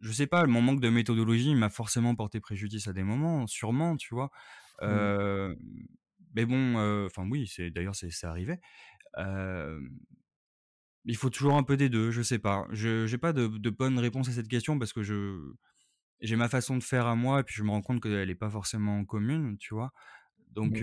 [0.00, 3.96] je sais pas, mon manque de méthodologie m'a forcément porté préjudice à des moments, sûrement,
[3.96, 4.30] tu vois.
[4.82, 5.56] Mmh.
[6.34, 8.58] mais bon, enfin oui, c'est d'ailleurs c'est arrivé.
[11.06, 12.66] Il faut toujours un peu des deux, je sais pas.
[12.70, 15.52] Je j'ai pas de, de bonne réponse à cette question parce que je
[16.20, 18.34] j'ai ma façon de faire à moi et puis je me rends compte qu'elle est
[18.34, 19.92] pas forcément commune, tu vois?
[20.52, 20.82] Donc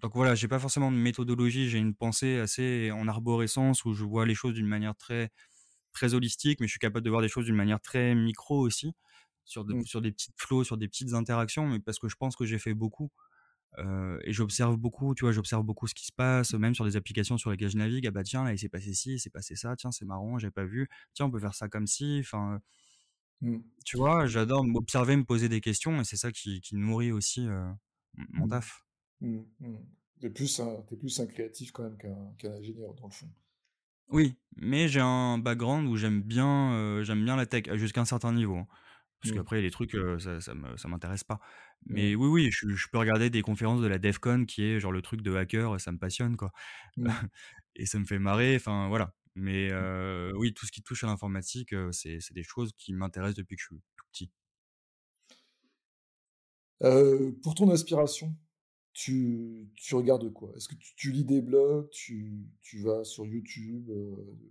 [0.00, 4.04] donc voilà, j'ai pas forcément de méthodologie, j'ai une pensée assez en arborescence où je
[4.04, 5.30] vois les choses d'une manière très
[5.92, 8.92] très holistique, mais je suis capable de voir des choses d'une manière très micro aussi,
[9.44, 9.84] sur, mmh.
[9.86, 12.58] sur des petites flots, sur des petites interactions, mais parce que je pense que j'ai
[12.58, 13.10] fait beaucoup
[13.78, 17.38] et j'observe beaucoup, tu vois, j'observe beaucoup ce qui se passe, même sur des applications
[17.38, 18.06] sur lesquelles je navigue.
[18.06, 20.38] Ah bah tiens, là, il s'est passé ci, il s'est passé ça, tiens, c'est marrant,
[20.38, 20.88] j'ai pas vu.
[21.14, 22.18] Tiens, on peut faire ça comme ci.
[22.20, 22.60] Enfin,
[23.40, 23.58] mmh.
[23.84, 27.46] tu vois, j'adore m'observer, me poser des questions, et c'est ça qui, qui, nourrit aussi
[28.14, 28.50] mon mmh.
[28.50, 28.84] taf.
[29.20, 29.42] Mmh,
[30.20, 31.96] t'es plus, un, plus un créatif quand même
[32.38, 33.28] qu'un ingénieur, dans le fond.
[34.08, 38.32] Oui, mais j'ai un background où j'aime bien, j'aime bien la tech, jusqu'à un certain
[38.32, 38.66] niveau.
[39.24, 39.38] Parce mmh.
[39.38, 41.40] qu'après, les trucs, ça, ça m'intéresse pas.
[41.86, 45.00] Mais oui, oui, je, peux regarder des conférences de la DEFCON qui est genre le
[45.00, 46.52] truc de hacker, ça me passionne, quoi.
[46.98, 47.08] Mmh.
[47.76, 49.14] et ça me fait marrer, enfin voilà.
[49.34, 50.36] Mais mmh.
[50.36, 53.66] oui, tout ce qui touche à l'informatique, c'est des choses qui m'intéressent depuis que je
[53.66, 54.30] suis tout petit.
[57.42, 58.36] pour ton inspiration,
[58.94, 60.52] tu, tu regardes quoi?
[60.56, 63.90] Est-ce que tu, lis des blogs tu, tu vas sur YouTube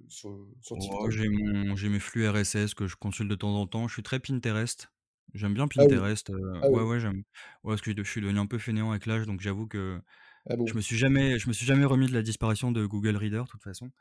[0.10, 1.12] sur, sur TikTok?
[1.12, 3.88] J'ai mes flux RSS que je consulte de temps en temps.
[3.88, 4.92] Je suis très Pinterest.
[5.34, 6.32] J'aime bien ah Pinterest.
[6.62, 7.24] Ah ouais, ouais, j'aime.
[7.64, 10.00] Ouais, parce que je suis devenu un peu fainéant avec l'âge, donc j'avoue que
[10.50, 13.16] ah je me suis jamais, je me suis jamais remis de la disparition de Google
[13.16, 13.92] Reader, de toute façon.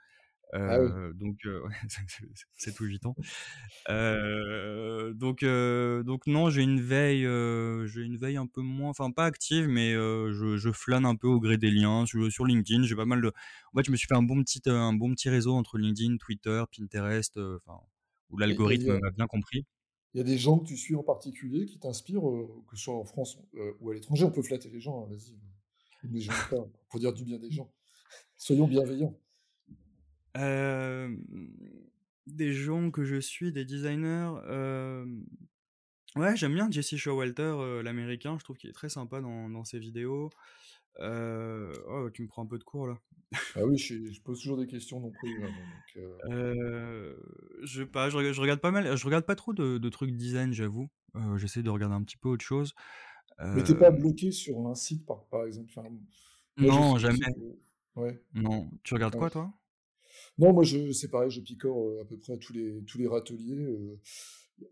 [0.53, 0.79] Ah
[1.15, 1.47] donc
[2.57, 3.15] c'est tout évident.
[3.89, 7.23] donc donc non, j'ai une veille,
[7.87, 11.29] j'ai une veille un peu moins, enfin pas active, mais je, je, flâne un peu
[11.29, 12.85] au gré des liens sur, sur LinkedIn.
[12.85, 15.15] J'ai pas mal de, en fait, je me suis fait un bon petit un bon
[15.15, 17.81] petit réseau entre LinkedIn, Twitter, Pinterest, enfin
[18.33, 19.67] où l'algorithme m'a bien compris.
[20.15, 22.23] Il y a des gens que tu suis en particulier qui t'inspirent,
[22.69, 23.39] que ce soit en France
[23.81, 24.25] ou à l'étranger?
[24.25, 25.39] On peut flatter les gens, hein, vas-y.
[26.11, 26.33] Les gens
[26.89, 27.73] pour dire du bien des gens.
[28.37, 29.17] Soyons bienveillants
[32.27, 34.33] des gens que je suis, des designers,
[36.15, 39.79] Ouais, j'aime bien Jesse Showalter, l'américain, je trouve qu'il est très sympa dans dans ses
[39.79, 40.31] vidéos.
[41.01, 42.99] Oh, tu me prends un peu de court là.
[43.55, 45.99] Ah oui, je pose toujours des questions non moi, donc
[46.31, 47.17] Heu,
[47.65, 50.53] je pas, je je regarde pas mal je regarde pas trop de de trucs design,
[50.53, 50.89] j'avoue.
[51.37, 52.75] J'essaie de regarder un petit peu autre chose.
[53.39, 55.69] Mais tu es pas bloqué sur un site par par exemple?
[55.77, 55.89] Enfin,
[56.59, 57.19] moi Non, jamais.
[57.35, 58.71] que ouais, Non.
[58.85, 59.21] Tu regardes ouais.
[59.21, 59.53] quoi toi?
[60.39, 63.07] Non, moi c'est pareil, je picore, heu, à peu près à tous les tous les
[63.07, 63.99] râteliers, heu.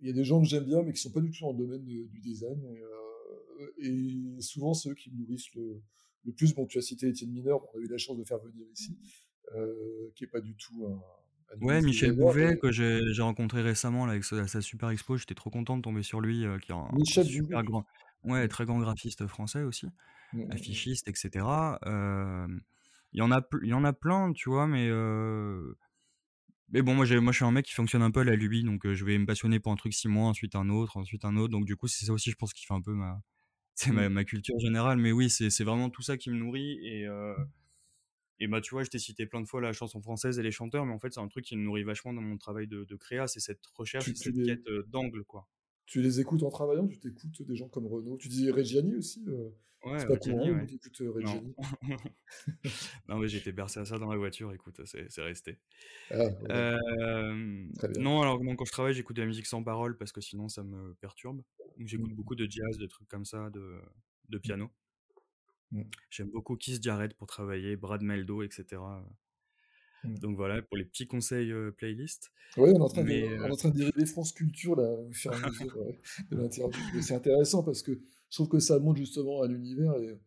[0.01, 1.53] Il y a des gens que j'aime bien, mais qui sont pas du tout dans
[1.53, 2.63] le domaine de du design
[3.79, 5.83] et et souvent c'est eux qui me nourrissent le
[6.25, 6.55] le plus.
[6.55, 8.99] Bon, tu as cité Étienne Mineur, on a eu la chance de faire venir ici,
[10.17, 11.03] qui est pas du tout un
[11.55, 15.19] un Ouais, Michel Bouvet mais que j'ai rencontré récemment là avec sa sa super expo,
[15.19, 17.85] j'étais trop content de tomber sur lui, qui est un Michel Bouvet, super grand
[18.25, 18.49] ouais, Mmh.
[18.49, 19.87] très grand graphiste français aussi,
[20.33, 20.81] Mmh mh mh.
[20.81, 21.79] affichiste et cetera.
[23.13, 24.67] Il y en a il y en a plein, tu vois?
[24.67, 24.89] Mais
[26.69, 28.37] mais bon, moi j'ai moi je suis un mec qui fonctionne un peu à la
[28.37, 31.25] lubie, donc je vais me passionner pour un truc 6 mois, ensuite un autre, ensuite
[31.25, 33.21] un autre, donc du coup, c'est ça aussi je pense qui fait un peu ma
[33.75, 34.11] c'est ma Mmh.
[34.11, 37.07] ma culture générale, mais oui, c'est c'est vraiment tout ça qui me nourrit et
[38.41, 40.51] et bah, tu vois, je t'ai cité plein de fois la chanson française et les
[40.51, 42.85] chanteurs, mais en fait, c'est un truc qui me nourrit vachement dans mon travail de
[42.85, 45.47] de créa, c'est cette recherche Tu cette quête, d'angle, quoi.
[45.91, 46.89] Tu les écoutes en travaillant?
[46.89, 48.17] Tu t'écoutes des gens comme Renaud?
[48.19, 49.55] Tu disais Reggiani aussi, heu?
[49.83, 50.67] Ouais, C'est pas courant Reggiani, ouais.
[50.73, 51.43] écoutent, heu, Non.
[51.43, 51.55] Reggiani?
[53.09, 55.61] Non, mais été bercé à ça dans la voiture, écoute, c'est c'est resté.
[56.11, 56.67] Ah ouais,
[57.75, 58.05] Très bien.
[58.05, 60.49] non, alors non, quand je travaille, j'écoute de la musique sans paroles parce que sinon
[60.49, 61.43] ça me perturbe.
[61.79, 62.15] J'écoute Mmh.
[62.15, 63.81] beaucoup de jazz, de trucs comme ça, de
[64.29, 64.61] de Mmh.
[64.61, 64.71] piano.
[65.73, 65.91] Mmh.
[66.11, 69.05] J'aime beaucoup Keith Jarrett pour travailler, Brad Mehldau et cetera.
[70.05, 70.19] Mmh.
[70.19, 72.31] Donc voilà, pour les petits conseils, heu, playlist.
[72.57, 74.77] Ouais, on est en train de on est heu en train de dériver France Culture
[74.77, 75.85] là, au fur et à mesure,
[76.31, 77.03] de l'interview.
[77.03, 80.19] C'est intéressant parce que je trouve que ça montre justement un univers et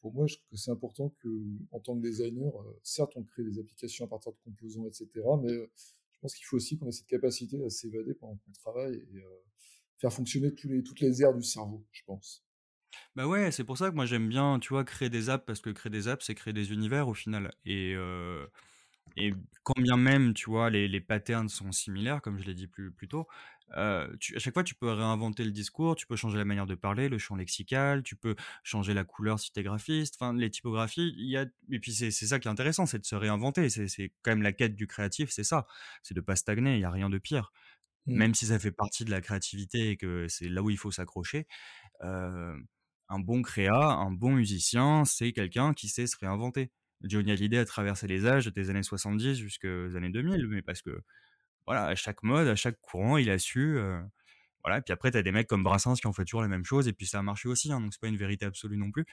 [0.00, 2.52] pour moi, je trouve que c'est important qu'en tant que designer,
[2.82, 6.44] certes, on crée des applications à partir de composants et cetera, mais je pense qu'il
[6.44, 9.22] faut aussi qu'on ait cette capacité à s'évader pendant qu'on travaille et
[9.98, 12.44] faire fonctionner tous les toutes les aires du cerveau, je pense.
[13.16, 15.60] Bah ouais, c'est pour ça que moi j'aime bien, tu vois, créer des apps parce
[15.60, 17.96] que créer des apps, c'est créer des univers au final et
[19.16, 19.32] et
[19.64, 22.92] quand bien même, tu vois, les les patterns sont similaires, comme je l'ai dit plus
[22.92, 23.26] plus tôt,
[24.20, 26.74] tu à chaque fois, tu peux réinventer le discours, tu peux changer la manière de
[26.76, 30.50] parler, le champ lexical, tu peux changer la couleur si tu es graphiste, enfin les
[30.50, 33.16] typographies, il y a et puis c'est c'est ça qui est intéressant, c'est de se
[33.16, 35.66] réinventer, c'est c'est quand même la quête du créatif, c'est ça,
[36.02, 37.52] c'est de pas stagner, il y a rien de pire.
[38.06, 38.14] Mmh.
[38.16, 40.90] Même si ça fait partie de la créativité et que c'est là où il faut
[40.92, 41.46] s'accrocher,
[43.10, 46.72] un bon créa, un bon musicien, c'est quelqu'un qui sait se réinventer.
[47.02, 51.02] Johnny Hallyday a traversé les âges des années 70 jusqu'aux années 2000, mais parce que,
[51.66, 54.00] voilà, à chaque mode, à chaque courant, il a su, heu,
[54.64, 56.48] voilà et puis après tu as des mecs comme Brassens qui ont fait toujours la
[56.48, 58.76] même chose et puis ça a marché aussi, hein, donc c'est pas une vérité absolue
[58.78, 59.06] non plus.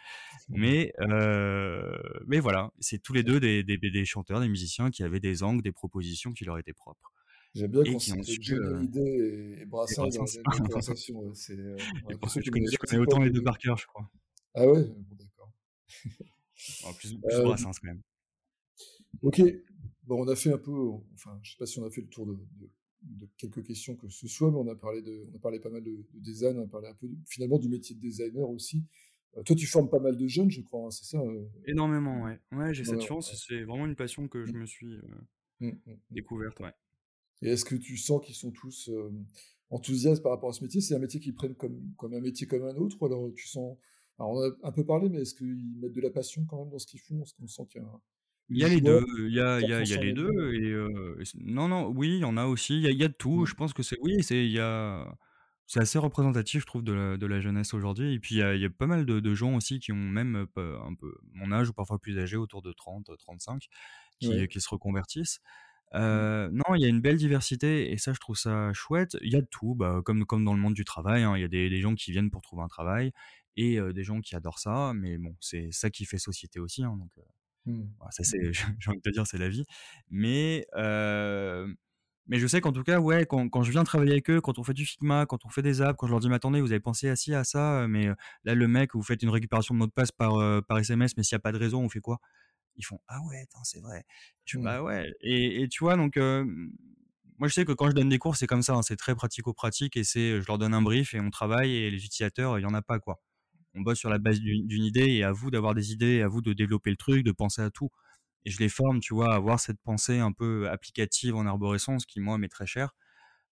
[0.49, 1.93] Mais heu,
[2.27, 5.43] mais voilà, c'est tous les 2 des des des chanteurs, des musiciens qui avaient des
[5.43, 7.13] angles, des propositions qui leur étaient propres
[7.57, 10.27] J'aime bien qu'on qui cite Johnny Hallyday et et Brassens dans la
[10.57, 13.39] conversation, ouais, c'est, on a Et bah, l'impression je connais je autant les des 2
[13.39, 13.43] 2.
[13.43, 14.09] par cœur, je crois.
[14.53, 14.83] Ah ouais?
[14.83, 15.51] Bon d'accord.
[16.85, 18.01] Oh plus plus Hem Brassens quand même.
[19.21, 19.41] OK.
[20.03, 20.71] Bon, on a fait un peu,
[21.13, 22.69] enfin, je sais pas si on a fait le tour de de
[23.03, 25.69] de quelques questions que ce soit, mais on a parlé de on a parlé pas
[25.69, 28.85] mal de de design, on a parlé un peu finalement du métier de designer aussi.
[29.37, 31.19] Heu, toi, tu formes pas mal de jeunes, je crois, hein, c'est ça?
[31.65, 32.39] Énormément, ouais.
[32.51, 33.37] Ouais, j'ai Ouais, cette chance, ouais.
[33.47, 34.57] c'est vraiment une passion que je Mmh.
[34.61, 34.97] me suis,
[35.59, 35.93] mmh, mmh.
[36.11, 36.73] découverte, ouais.
[37.41, 39.25] Et est-ce que tu sens qu'ils sont tous, hem,
[39.69, 40.81] enthousiastes par rapport à ce métier?
[40.81, 43.47] C'est un métier qu'ils prennent comme comme un métier comme un autre ou alors tu
[43.47, 43.77] sens
[44.19, 46.71] alors on a un peu parlé, mais est-ce qu'ils mettent de la passion quand même
[46.71, 47.21] dans ce qu'ils font?
[47.23, 48.01] Est-ce qu'on sent qu'il y a
[48.49, 49.97] Il y a les 2, il y a il qui y a il y a
[49.97, 50.13] repense en les?
[50.13, 50.53] 2
[51.19, 53.03] et c non, non, oui, il y en a aussi, il y a il y
[53.03, 53.45] a de tout.
[53.45, 53.45] Mmh.
[53.45, 55.17] Je pense que c'est oui, c'est il y a
[55.69, 58.65] c'est assez représentatif, je trouve, de la de la jeunesse aujourd'hui et puis il y
[58.65, 61.67] a pas mal de de gens aussi qui ont même, pe un peu mon âge
[61.69, 63.67] ou parfois plus âgés, autour de 30-35
[64.19, 64.47] qui Ouais.
[64.47, 65.39] qui se reconvertissent.
[65.93, 66.47] Mmh.
[66.51, 69.17] Non, il y a une belle diversité et ça, je trouve ça chouette.
[69.21, 71.41] Il y a de tout, bah, comme comme dans le monde du travail, hein, il
[71.41, 73.11] y a des des gens qui viennent pour trouver un travail
[73.55, 76.95] et des gens qui adorent ça, mais bon, c'est ça qui fait société aussi, hein,
[76.97, 77.11] donc
[77.65, 77.83] Mmh.
[77.97, 78.39] voilà, ça c'est
[78.79, 79.65] j'ai envie de te dire, c'est la vie.
[82.29, 84.59] Mais je sais qu'en tout cas, ouais, quand quand je viens travailler avec eux, quand
[84.59, 86.59] on fait du Figma, quand on fait des apps, quand je leur dis: «Mais attendez,
[86.61, 88.07] vous avez pensé à ci, à ça, mais
[88.43, 90.33] là, le mec, vous faites une récupération de mot de passe par,
[90.67, 92.19] par SMS, mais s'il y a pas de raison, on fait quoi?»
[92.77, 94.05] Ils font: «Ah ouais, c'est vrai».
[94.53, 94.63] Mmh.
[94.63, 96.71] «Bah ouais» et et tu vois donc hem,
[97.39, 99.15] moi je sais que quand je donne des cours, c'est comme ça, hein, c'est très
[99.15, 102.63] pratico-pratique et c'est, je leur donne un brief et on travaille et les utilisateurs, il
[102.63, 103.21] y en a pas, quoi.
[103.75, 106.41] On bosse sur la base d'une idée et à vous d'avoir des idées, à vous
[106.41, 107.89] de développer le truc, de penser à tout
[108.45, 112.05] et je les forme, tu vois, à avoir cette pensée un peu applicative en arborescence
[112.07, 112.91] qui, moi, m'est très chère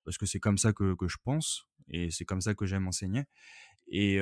[0.05, 2.87] parce que c'est comme ça que que je pense et c'est comme ça que j'aime
[2.87, 3.23] enseigner
[3.89, 4.15] et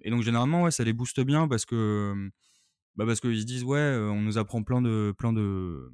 [0.00, 2.30] et donc généralement, ouais, ça les booste bien parce que, hem,
[3.00, 5.92] bah, parce qu'ils se disent: «Ouais, on nous apprend plein de plein de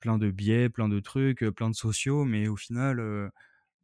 [0.00, 3.30] plein de biais, plein de trucs, plein de sociaux, mais au final, heu»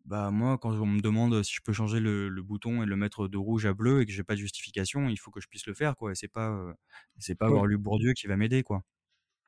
[0.07, 2.97] Bah, moi, quand on me demande si je peux changer le le bouton et le
[2.97, 5.49] mettre de rouge à bleu et que j'ai pas de justification, il faut que je
[5.49, 6.75] puisse le faire, quoi et c'est pas,
[7.19, 8.83] c'est pas avoir lu Bourdieu qui va m'aider, quoi.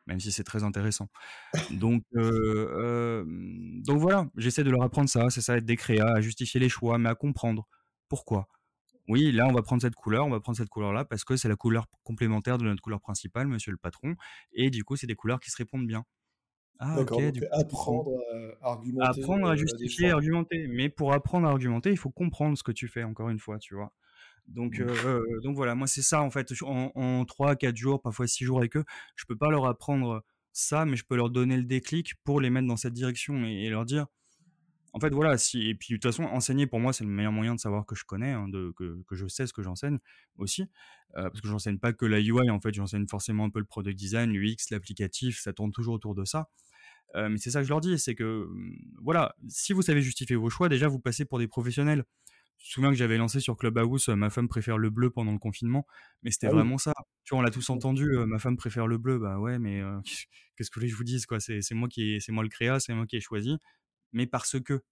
[0.06, 1.08] Même si c'est très intéressant.
[1.70, 6.60] Donc donc voilà, j'essaie de leur apprendre ça, c'est ça, être des créas, à justifier
[6.60, 7.68] les choix, mais à comprendre.
[8.08, 8.48] Pourquoi?
[9.08, 11.48] Oui, là, on va prendre cette couleur, on va prendre cette couleur-là parce que c'est
[11.48, 14.14] la couleur complémentaire de notre couleur principale, monsieur le patron
[14.52, 16.04] et du coup, c'est des couleurs qui se répondent bien.
[16.78, 17.50] Ah OK, D'accord, donc je comprends.
[17.50, 18.12] apprendre
[18.62, 20.12] à argumenter, Apprendre à heu, à justifier, défendre.
[20.12, 23.38] argumenter, mais pour apprendre à argumenter, il faut comprendre ce que tu fais, encore une
[23.40, 23.92] fois, tu vois?
[24.48, 24.86] Donc Mmh.
[25.06, 28.58] heu, donc voilà, moi, c'est ça, en fait, en en 3-4 jours, parfois 6 jours
[28.60, 28.84] avec eux,
[29.16, 32.50] je peux pas leur apprendre ça, mais je peux leur donner le déclic pour les
[32.50, 34.06] mettre dans cette direction et et leur dire
[34.92, 37.32] en fait, voilà, si et puis de toute façon, enseigner pour moi, c'est le meilleur
[37.32, 39.98] moyen de savoir que je connais, hein, de que que je sais ce que j'enseigne
[40.36, 40.68] aussi, heu,
[41.14, 43.98] parce que j'enseigne pas que la UI, en fait, j'enseigne forcément un peu le product
[43.98, 46.50] design, l'UX, l'applicatif, ça tourne toujours autour de ça.
[47.16, 50.00] Heu, mais c'est ça que je leur dis, c'est que, mmh, voilà, si vous savez
[50.02, 52.04] justifier vos choix, déjà vous passez pour des professionnels.
[52.58, 55.32] Je me souviens que j'avais lancé sur Clubhouse, heu, ma femme préfère le bleu pendant
[55.32, 55.86] le confinement,
[56.22, 56.64] mais c'était Ah oui.
[56.64, 56.92] vraiment ça.
[57.24, 59.82] Tu vois, on l'a tous entendu, ma femme préfère le bleu, bah ouais, mais
[60.56, 61.40] qu'est-ce que je vous dise, quoi?
[61.40, 63.58] C'est moi qui ai c'est moi le créa, c'est moi qui ai choisi,
[64.12, 64.82] mais parce que.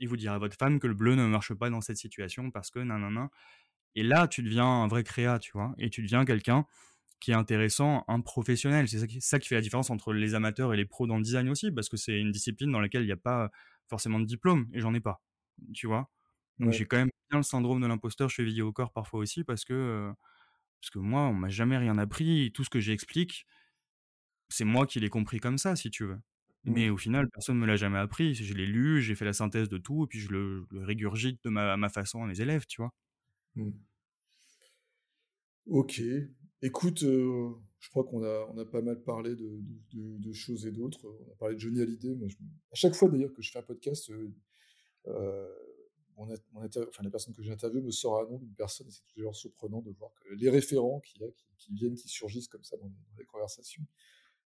[0.00, 2.50] Et vous direz à votre femme que le bleu ne marche pas dans cette situation
[2.50, 3.30] parce que nin
[3.94, 5.74] et là, tu deviens un vrai créa, tu vois?
[5.78, 6.66] Et tu deviens quelqu'un
[7.20, 8.88] qui est intéressant, un professionnel.
[8.88, 11.16] C'est ça qui ça qui fait la différence entre les amateurs et les pros dans
[11.18, 13.50] le design aussi, parce que c'est une discipline dans laquelle il y a pas
[13.88, 15.22] forcément de diplôme et j'en ai pas,
[15.74, 16.10] tu vois?
[16.60, 16.74] Donc Ouais.
[16.74, 20.12] j'ai quand même bien le syndrome de l'imposteur chevillé au corps parfois aussi parce que,
[20.80, 23.46] parce que moi, on m'a jamais rien appris et tout ce que j'explique,
[24.48, 26.18] c'est moi qui l'ai compris comme ça, si tu veux.
[26.64, 26.90] Mais Mmh.
[26.90, 28.34] au final, personne me l'a jamais appris.
[28.34, 31.42] Je l'ai lu, j'ai fait la synthèse de tout et puis je le le régurgite
[31.44, 32.90] de ma façon à mes élèves, tu vois?
[33.56, 33.84] Mmh.
[35.66, 36.00] OK.
[36.62, 40.32] Écoute, heu, je crois qu'on a on a pas mal parlé de de de de
[40.32, 41.06] choses et d'autres.
[41.28, 42.14] On a parlé de Johnny Hallyday.
[42.14, 44.34] Moi, je me à chaque fois d'ailleurs que je fais un podcast, heu
[45.08, 45.48] heu,
[46.16, 49.06] mon mon enfin la personne que j'interviewe me sort un nom d'une personne et c'est
[49.14, 52.48] toujours surprenant de voir que les référents qu'il y a, qui qui viennent, qui surgissent
[52.48, 53.84] comme ça dans dans les conversations.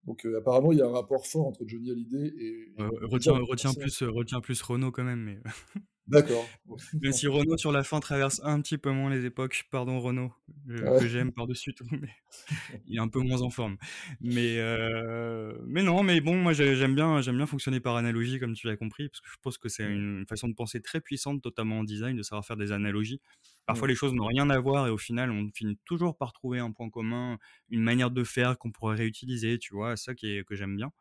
[0.07, 2.75] Donc, heu, apparemment, il y a un rapport fort entre Johnny Hallyday et
[3.19, 5.41] dire retiens plus, heu, retiens plus Renaud quand même, mais
[6.07, 6.55] D'accord.
[7.01, 10.33] même si Renaud sur la fin traverse un petit peu moins les époques, pardon Renaud,
[10.69, 12.11] heu, que j'aime par-dessus tout, mais
[12.87, 13.77] il est un peu moins en forme.
[14.21, 18.39] Mais heu, mais non, mais bon, moi j'ai j'aime bien j'aime bien fonctionner par analogie
[18.41, 21.01] comme tu l'as compris, parce que je pense que c'est une façon de penser très
[21.01, 23.21] puissante, notamment en design, de savoir faire des analogies.
[23.67, 26.59] Parfois les choses n'ont rien à voir et au final on finit toujours par trouver
[26.61, 27.39] un point commun,
[27.71, 29.97] une manière de faire qu'on pourrait réutiliser, tu vois?
[29.97, 30.93] C'est ça qui est que j'aime bien.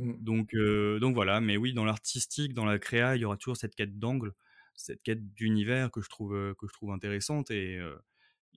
[0.00, 0.14] Mmh.
[0.20, 0.54] Donc
[1.00, 3.98] donc voilà, mais oui, dans l'artistique, dans la créa, il y aura toujours cette quête
[3.98, 4.32] d'angle,
[4.74, 7.78] cette quête d'univers que je trouve, que je trouve intéressante et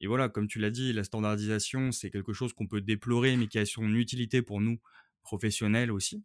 [0.06, 3.58] voilà, comme tu l'as dit, la standardisation, c'est quelque chose qu'on peut déplorer, mais qui
[3.60, 4.80] a son utilité pour nous,
[5.22, 6.24] professionnels aussi.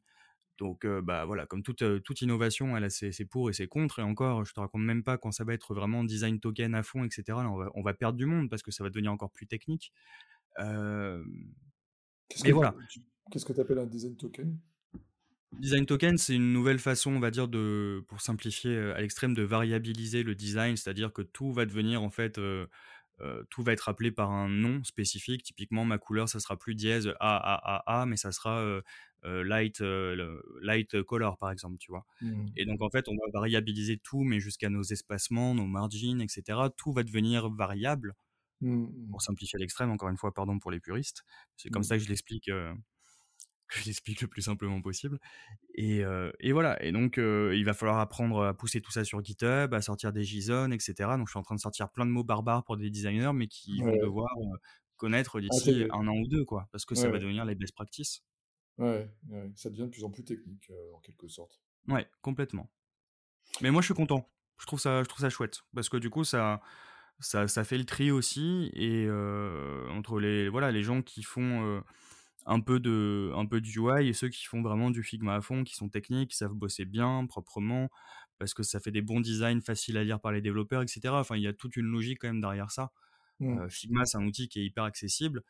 [0.59, 4.01] Donc bah, voilà, comme toute, toute innovation, elle a ses ses pour et ses contre
[4.01, 6.83] et encore, je te raconte même pas quand ça va être vraiment design token à
[6.83, 7.45] fond et cetera.
[7.45, 9.47] Là, on va on va perdre du monde parce que ça va devenir encore plus
[9.47, 9.93] technique.
[10.57, 12.75] Qu'est-ce que voilà.
[13.31, 14.59] qu'est-ce que tu appelles un design token?
[15.53, 19.32] Design token, c'est une nouvelle façon, on va dire, de pour simplifier, heu, à l'extrême,
[19.32, 20.76] de variabiliser le design.
[20.76, 22.68] C'est-à-dire que tout va devenir en fait, heu
[23.20, 25.42] heu, tout va être appelé par un nom spécifique.
[25.42, 28.80] Typiquement, ma couleur, ça sera plus dièse AAAA, mais ça sera,
[29.24, 29.80] light,
[30.62, 32.05] light color, par exemple, tu vois?
[32.20, 32.59] Mmh.
[32.59, 36.28] Et donc en fait, on va variabiliser tout, mais jusqu'à nos espacements, nos margins et
[36.28, 36.70] cetera.
[36.70, 38.14] Tout va devenir variable,
[38.61, 39.09] Mmh mh.
[39.11, 41.24] pour simplifier à l'extrême, encore une fois, pardon pour les puristes.
[41.57, 41.84] C'est comme Mmh.
[41.84, 42.51] ça que je l'explique,
[43.69, 45.19] que je l'explique le plus simplement possible.
[45.75, 46.03] Et,
[46.41, 46.83] et voilà.
[46.83, 50.25] Et donc, il va falloir apprendre à pousser tout ça sur GitHub, à sortir des
[50.25, 51.16] JSON, et cetera.
[51.16, 53.47] Donc, je suis en train de sortir plein de mots barbares pour des designers, mais
[53.47, 54.31] qui vont devoir,
[54.97, 55.89] connaître d'ici intégrer.
[55.93, 58.25] 1 an ou 2, quoi, parce que ça Ouais, va devenir les best practices.
[58.79, 59.11] Ouais,
[59.55, 61.61] ça devient de plus en plus technique, en quelque sorte.
[61.89, 62.71] Ouais, complètement.
[63.61, 64.31] Mais moi, je suis content.
[64.61, 66.61] Je trouve ça je trouve ça chouette parce que du coup, ça
[67.21, 69.09] ça ça fait le tri aussi et
[69.91, 71.83] entre les voilà, les gens qui font,
[72.49, 75.64] un peu de un peu d'UI et ceux qui font vraiment du Figma à fond,
[75.64, 77.90] qui sont techniques, qui savent bosser bien, proprement,
[78.38, 81.20] parce que ça fait des bons designs faciles à lire par les développeurs et cetera.
[81.20, 82.92] Enfin, il y a toute une logique quand même derrière ça.
[83.40, 83.59] Mmh.
[83.59, 85.42] Heu, Figma, c'est un outil qui est hyper accessible,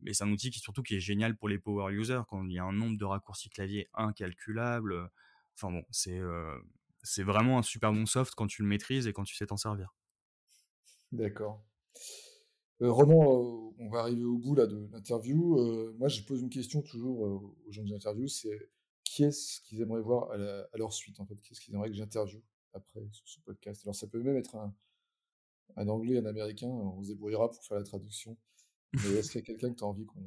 [0.00, 2.52] mais c'est un outil qui surtout qui est génial pour les power users quand il
[2.54, 5.10] y a un nombre de raccourcis clavier incalculable,
[5.56, 6.62] enfin bon, c'est, heu,
[7.02, 9.56] c'est vraiment un super bon soft quand tu le maîtrises et quand tu sais t'en
[9.58, 9.94] servir.
[11.12, 11.60] D'accord.
[12.80, 15.58] Heu, Ronan, heu, on va arriver au bout là de l'interview.
[15.58, 18.70] Heu, moi, je pose une question toujours, aux gens que j'interviewe, c'est
[19.04, 21.36] qui est-ce qu'ils aimeraient voir à la à leur suite, en fait?
[21.40, 22.42] Qui est-ce qu'ils aimeraient que j'interviewe
[22.74, 23.82] après sur ce podcast?
[23.84, 24.74] Alors ça peut même être un
[25.76, 28.36] un Anglais, un Américain, on se débrouillera pour faire la traduction.
[29.04, 30.24] Mais est-ce qu'il y a quelqu'un que tu as envie qu'on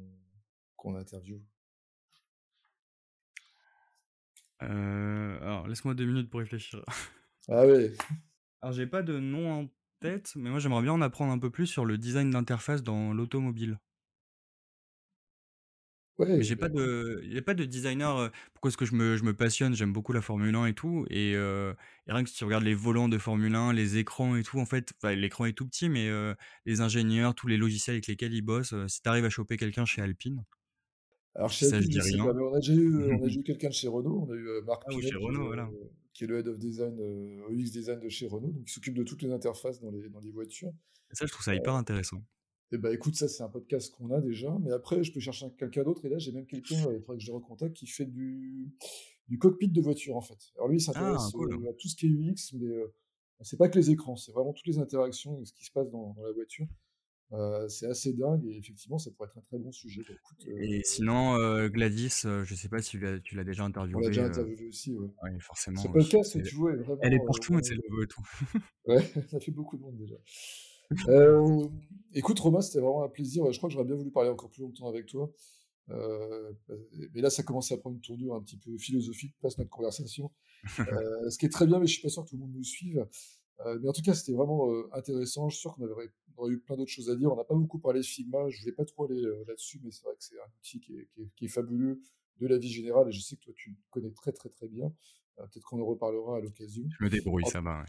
[0.76, 1.42] qu'on interviewe?
[4.60, 6.84] Alors laisse-moi 2 minutes pour réfléchir.
[7.48, 7.92] Ah ouais.
[8.60, 9.68] Alors j'ai pas de nom en
[10.02, 13.12] tête, mais moi j'aimerais bien en apprendre un peu plus sur le design d'interface dans
[13.14, 13.78] l'automobile.
[16.18, 18.84] Ouais, j'ai bah pas de il y a pas de designer, heu pourquoi est-ce que
[18.86, 21.74] je me je me passionne, j'aime beaucoup la Formule 1 et tout et heu
[22.06, 24.58] et rien que si tu regardes les volants de Formule 1, les écrans et tout,
[24.58, 26.34] en fait, enfin l'écran est tout petit, mais heu,
[26.66, 29.56] les ingénieurs, tous les logiciels avec lesquels ils bossent, heu, si tu arrives à choper
[29.58, 30.44] quelqu'un chez Alpine,
[31.34, 32.22] Alors chez ça Alpine, je sais rien.
[32.22, 34.32] pas, mais on a déjà eu, on a déjà eu quelqu'un de chez Renault, on
[34.32, 35.74] a eu euh, Marc Ah ou Pinet chez qui Renault, voilà.
[36.22, 38.94] Qui est le head of design, euh, UX design de chez Renault, donc il s'occupe
[38.94, 40.72] de toutes les interfaces dans les, dans les voitures.
[41.10, 42.22] Et ça, je trouve ça hyper intéressant.
[42.70, 45.44] Et bah écoute, ça c'est un podcast qu'on a déjà, mais après je peux chercher
[45.46, 47.76] un- quelqu'un d'autre, et là j'ai même quelqu'un, euh, il faudrait que je le recontacte,
[47.76, 48.70] qui fait du,
[49.28, 50.38] du cockpit de voiture en fait.
[50.56, 51.52] Alors lui il Ah s'intéresse cool.
[51.52, 52.86] euh, à tout ce qui est UX, mais euh,
[53.42, 55.90] c'est pas que les écrans, c'est vraiment toutes les interactions et ce qui se passe
[55.90, 56.66] dans, dans la voiture.
[57.32, 60.02] Euh, c'est assez dingue, et effectivement ça pourrait être un très bon sujet.
[60.06, 63.66] Bah, écoute, Et euh, sinon, heu, Gladys, je sais pas si tu l'as déjà on
[63.66, 65.08] l'a interviewée, déjà heu, interviewé aussi, ouais.
[65.22, 66.80] ouais Ce forcément, j podcast, c'est tu vois, est elle
[67.14, 68.22] est vraiment, euh, partout, mais vraiment c'est le tout.
[68.86, 70.16] Ouais, ça fait beaucoup de monde déjà.
[71.08, 71.66] Euh,
[72.12, 73.50] écoute, Romain, c'était vraiment un plaisir.
[73.50, 75.32] Je crois que j'aurais bien voulu parler encore plus longtemps avec toi.
[75.90, 76.52] Euh,
[77.14, 80.30] mais là, ça commence à prendre une tournure un petit peu philosophique, passe notre conversation.
[80.80, 82.52] Euh, ce qui est très bien, mais je suis pas sûr que tout le monde
[82.54, 83.06] nous suive.
[83.66, 85.48] Euh, mais en tout cas, c'était vraiment euh, intéressant.
[85.48, 87.32] Je suis sûr qu'on avait- on aurait eu plein d'autres choses à dire.
[87.32, 88.48] On n'a pas beaucoup parlé de Figma.
[88.48, 90.96] Je voulais pas trop aller euh, là-dessus, mais c'est vrai que c'est un outil qui
[90.96, 92.00] est, qui est- qui est fabuleux
[92.40, 93.08] de la vie générale.
[93.08, 94.86] Et je sais que toi, tu le connais très, très, très bien.
[95.38, 96.84] Euh, Peut-être qu'on en reparlera à l'occasion.
[96.98, 97.84] Je me débrouille, En- ça va,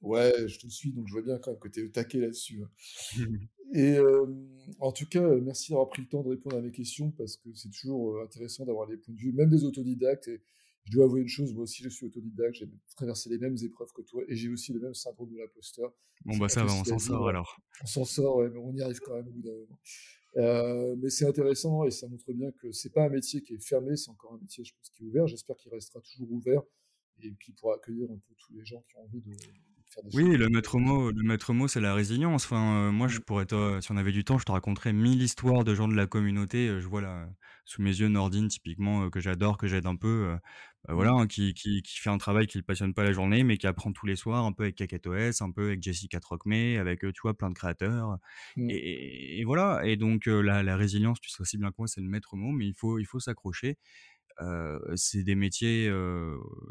[0.00, 2.18] Ouais, je te suis, donc je vois bien quand même que tu es au taquet
[2.20, 2.62] là-dessus.
[2.62, 2.70] hein.
[3.18, 3.26] ouais.
[3.74, 4.24] Et euh,
[4.78, 7.52] en tout cas, merci d'avoir pris le temps de répondre à mes questions parce que
[7.52, 10.28] c'est toujours euh, intéressant d'avoir les points de vue, même des autodidactes.
[10.28, 10.40] Et
[10.88, 13.92] je dois avouer une chose, moi aussi je suis autodidacte, j'ai traversé les mêmes épreuves
[13.92, 15.92] que toi et j'ai aussi le même syndrome de l'imposteur.
[16.24, 17.60] Bon bah ça va, on s'en sort alors.
[17.82, 19.78] On s'en sort, ouais, mais on y arrive quand même au bout d'un moment.
[20.36, 23.62] Euh, mais c'est intéressant et ça montre bien que c'est pas un métier qui est
[23.62, 25.26] fermé, c'est encore un métier, je pense, qui est ouvert.
[25.26, 26.62] J'espère qu'il restera toujours ouvert
[27.20, 29.28] et qu'il pourra accueillir un peu tous les gens qui ont envie de
[29.90, 32.44] faire des Oui, le maître mot le maître mot, c'est la résilience.
[32.46, 33.22] Enfin, heu, moi, je Mm.
[33.26, 35.94] pourrais te si on avait du temps, je te raconterais 1000 histoires de gens de
[35.94, 36.68] la communauté.
[36.68, 37.28] Heu, je vois là,
[37.66, 40.38] sous mes yeux, Nordine typiquement, heu, que j'adore, que j'aide un peu,
[40.86, 41.12] bah, voilà, Mm.
[41.12, 43.66] hein, qui qui qui fait un travail qui le passionne pas la journée, mais qui
[43.66, 47.20] apprend tous les soirs, un peu avec KakatoS, un peu avec Jessica Trocmé, avec, tu
[47.22, 48.16] vois, plein de créateurs
[48.56, 48.70] Mm.
[48.70, 52.00] et et voilà et donc la la résilience, tu sais aussi bien que moi, c'est
[52.00, 53.76] le maître mot, mais il faut il faut s'accrocher.
[54.96, 55.90] C'est des métiers,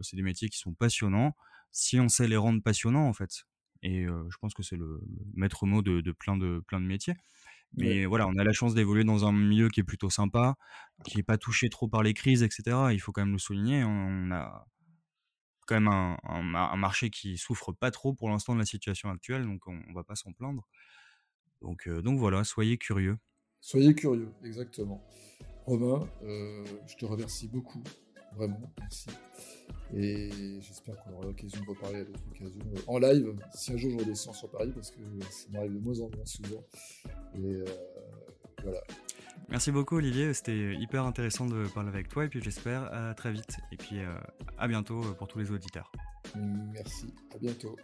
[0.01, 1.35] c'est des métiers qui sont passionnants,
[1.79, 3.45] si on sait les rendre passionnants, en fait
[3.83, 4.99] et je pense que c'est le
[5.35, 7.13] maître mot de de plein de plein de métiers.
[7.13, 7.85] Ouais.
[7.85, 10.55] Mais voilà, on a la chance d'évoluer dans un milieu qui est plutôt sympa,
[11.05, 12.93] qui est pas touché trop par les crises et cetera.
[12.93, 14.65] Il faut quand même le souligner, on a
[15.67, 18.65] quand même un un ma un marché qui souffre pas trop pour l'instant de la
[18.65, 20.67] situation actuelle, donc on on va pas s'en plaindre.
[21.61, 23.17] Donc voilà, soyez curieux.
[23.61, 25.03] Soyez curieux, exactement.
[25.65, 27.83] Romain, euh, je te remercie beaucoup,
[28.35, 29.09] vraiment, merci.
[29.95, 33.77] Et j'espère qu'on aura l'occasion de reparler à d'autres occasions euh, en live, si un
[33.77, 34.99] jour je redescends sur Paris, parce que
[35.29, 36.63] ça m'arrive de moins en moins souvent.
[37.35, 37.65] Et euh,
[38.63, 38.81] voilà.
[39.49, 43.31] Merci beaucoup Olivier, c'était hyper intéressant de parler avec toi et puis j'espère à très
[43.31, 44.13] vite et puis euh,
[44.57, 45.89] à bientôt pour tous les auditeurs.
[46.73, 47.77] Merci, à bientôt.